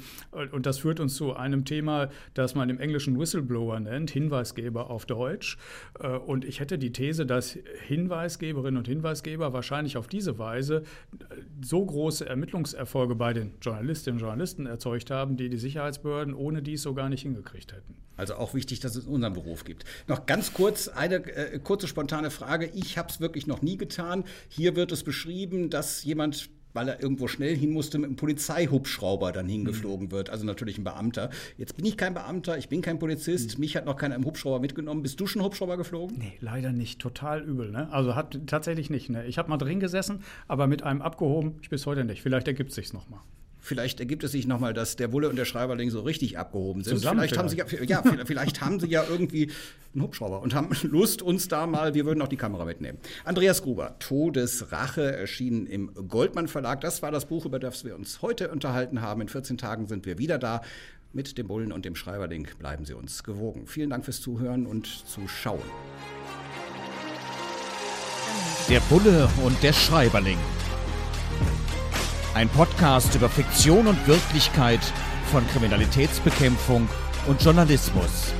und 0.52 0.66
das 0.66 0.78
führt 0.78 1.00
uns 1.00 1.14
zu 1.14 1.34
einem 1.34 1.64
Thema, 1.64 2.08
das 2.34 2.54
man 2.54 2.70
im 2.70 2.78
Englischen 2.78 3.18
Whistleblower 3.18 3.80
nennt, 3.80 4.10
Hinweisgeber 4.10 4.90
auf 4.90 5.06
Deutsch. 5.06 5.58
Äh, 5.98 6.08
und 6.08 6.44
ich 6.44 6.60
hätte 6.60 6.78
die 6.78 6.92
These, 6.92 7.26
dass 7.26 7.58
Hinweisgeberinnen 7.86 8.78
und 8.78 8.88
Hinweisgeber 8.88 9.52
wahrscheinlich 9.52 9.96
auf 9.96 10.06
diese 10.06 10.38
Weise 10.38 10.82
äh, 11.18 11.34
so 11.60 11.84
große 11.84 12.28
Ermittlungserfolge 12.28 13.14
bei 13.14 13.32
den 13.32 13.54
Journalistinnen 13.60 14.18
und 14.18 14.22
Journalisten 14.22 14.66
erzeugt 14.66 15.10
haben, 15.10 15.36
die 15.36 15.48
die 15.48 15.58
Sicherheitsbehörden 15.58 16.34
ohne 16.34 16.62
dies 16.62 16.82
so 16.82 16.94
gar 16.94 17.08
nicht 17.08 17.22
hingekriegt 17.22 17.72
hätten. 17.72 17.94
Also 18.20 18.34
auch 18.34 18.52
wichtig, 18.52 18.80
dass 18.80 18.96
es 18.96 19.06
in 19.06 19.12
unserem 19.14 19.32
Beruf 19.32 19.64
gibt. 19.64 19.84
Noch 20.06 20.26
ganz 20.26 20.52
kurz 20.52 20.88
eine 20.88 21.14
äh, 21.14 21.58
kurze 21.58 21.88
spontane 21.88 22.30
Frage. 22.30 22.70
Ich 22.74 22.98
habe 22.98 23.08
es 23.08 23.18
wirklich 23.18 23.46
noch 23.46 23.62
nie 23.62 23.78
getan. 23.78 24.24
Hier 24.48 24.76
wird 24.76 24.92
es 24.92 25.02
beschrieben, 25.04 25.70
dass 25.70 26.04
jemand 26.04 26.50
weil 26.72 26.86
er 26.86 27.02
irgendwo 27.02 27.26
schnell 27.26 27.56
hin 27.56 27.72
musste, 27.72 27.98
mit 27.98 28.06
einem 28.06 28.16
Polizeihubschrauber 28.16 29.32
dann 29.32 29.48
hingeflogen 29.48 30.06
mhm. 30.06 30.12
wird. 30.12 30.30
Also 30.30 30.46
natürlich 30.46 30.78
ein 30.78 30.84
Beamter. 30.84 31.30
Jetzt 31.58 31.76
bin 31.76 31.84
ich 31.84 31.96
kein 31.96 32.14
Beamter, 32.14 32.58
ich 32.58 32.68
bin 32.68 32.80
kein 32.80 33.00
Polizist, 33.00 33.54
mhm. 33.54 33.60
mich 33.60 33.76
hat 33.76 33.86
noch 33.86 33.96
keiner 33.96 34.14
im 34.14 34.24
Hubschrauber 34.24 34.60
mitgenommen. 34.60 35.02
Bist 35.02 35.18
du 35.18 35.26
schon 35.26 35.42
Hubschrauber 35.42 35.76
geflogen? 35.76 36.18
Nee, 36.18 36.34
leider 36.40 36.70
nicht. 36.70 37.00
Total 37.00 37.42
übel. 37.42 37.72
Ne? 37.72 37.90
Also 37.90 38.14
hat 38.14 38.38
tatsächlich 38.46 38.88
nicht. 38.88 39.10
Ne? 39.10 39.26
Ich 39.26 39.36
habe 39.36 39.48
mal 39.48 39.56
drin 39.56 39.80
gesessen, 39.80 40.22
aber 40.46 40.68
mit 40.68 40.84
einem 40.84 41.02
abgehoben, 41.02 41.58
ich 41.60 41.70
bis 41.70 41.86
heute 41.86 42.04
nicht. 42.04 42.22
Vielleicht 42.22 42.46
ergibt 42.46 42.68
es 42.68 42.76
sich 42.76 42.92
nochmal. 42.92 43.20
Vielleicht 43.70 44.00
ergibt 44.00 44.24
es 44.24 44.32
sich 44.32 44.48
nochmal, 44.48 44.74
dass 44.74 44.96
der 44.96 45.12
Wulle 45.12 45.28
und 45.28 45.36
der 45.36 45.44
Schreiberling 45.44 45.90
so 45.90 46.00
richtig 46.00 46.36
abgehoben 46.36 46.82
sind. 46.82 46.96
Zusammen 46.96 47.20
vielleicht, 47.20 47.38
haben 47.38 47.48
sie 47.48 47.56
ja, 47.56 47.64
ja, 47.84 48.02
vielleicht 48.24 48.60
haben 48.60 48.80
sie 48.80 48.88
ja 48.88 49.04
irgendwie 49.08 49.52
einen 49.94 50.02
Hubschrauber 50.02 50.42
und 50.42 50.56
haben 50.56 50.70
Lust, 50.82 51.22
uns 51.22 51.46
da 51.46 51.68
mal, 51.68 51.94
wir 51.94 52.04
würden 52.04 52.20
auch 52.20 52.26
die 52.26 52.36
Kamera 52.36 52.64
mitnehmen. 52.64 52.98
Andreas 53.24 53.62
Gruber, 53.62 53.94
Todesrache, 54.00 55.14
erschienen 55.14 55.68
im 55.68 55.94
Goldmann 56.08 56.48
Verlag. 56.48 56.80
Das 56.80 57.00
war 57.00 57.12
das 57.12 57.26
Buch, 57.26 57.46
über 57.46 57.60
das 57.60 57.84
wir 57.84 57.94
uns 57.94 58.22
heute 58.22 58.48
unterhalten 58.48 59.02
haben. 59.02 59.20
In 59.20 59.28
14 59.28 59.56
Tagen 59.56 59.86
sind 59.86 60.04
wir 60.04 60.18
wieder 60.18 60.38
da. 60.38 60.62
Mit 61.12 61.38
dem 61.38 61.46
Bullen 61.46 61.70
und 61.70 61.84
dem 61.84 61.94
Schreiberling 61.94 62.48
bleiben 62.58 62.84
Sie 62.84 62.94
uns 62.94 63.22
gewogen. 63.22 63.68
Vielen 63.68 63.90
Dank 63.90 64.04
fürs 64.04 64.20
Zuhören 64.20 64.66
und 64.66 64.88
Zuschauen. 65.06 65.62
Der 68.68 68.80
Bulle 68.80 69.28
und 69.44 69.62
der 69.62 69.72
Schreiberling. 69.72 70.38
Ein 72.32 72.48
Podcast 72.48 73.16
über 73.16 73.28
Fiktion 73.28 73.88
und 73.88 74.06
Wirklichkeit 74.06 74.80
von 75.32 75.44
Kriminalitätsbekämpfung 75.48 76.88
und 77.26 77.42
Journalismus. 77.42 78.32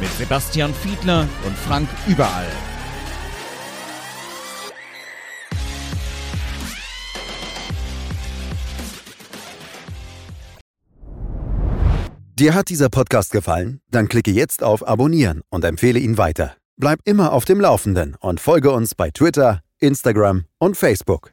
Mit 0.00 0.10
Sebastian 0.14 0.72
Fiedler 0.72 1.28
und 1.44 1.56
Frank 1.58 1.86
Überall. 2.06 2.46
Dir 12.38 12.54
hat 12.54 12.70
dieser 12.70 12.88
Podcast 12.88 13.30
gefallen? 13.30 13.80
Dann 13.90 14.08
klicke 14.08 14.30
jetzt 14.30 14.62
auf 14.62 14.86
Abonnieren 14.88 15.42
und 15.50 15.64
empfehle 15.66 15.98
ihn 15.98 16.16
weiter. 16.16 16.56
Bleib 16.78 17.00
immer 17.04 17.32
auf 17.32 17.44
dem 17.44 17.60
Laufenden 17.60 18.16
und 18.20 18.40
folge 18.40 18.70
uns 18.70 18.94
bei 18.94 19.10
Twitter, 19.10 19.60
Instagram 19.80 20.44
und 20.58 20.76
Facebook. 20.76 21.32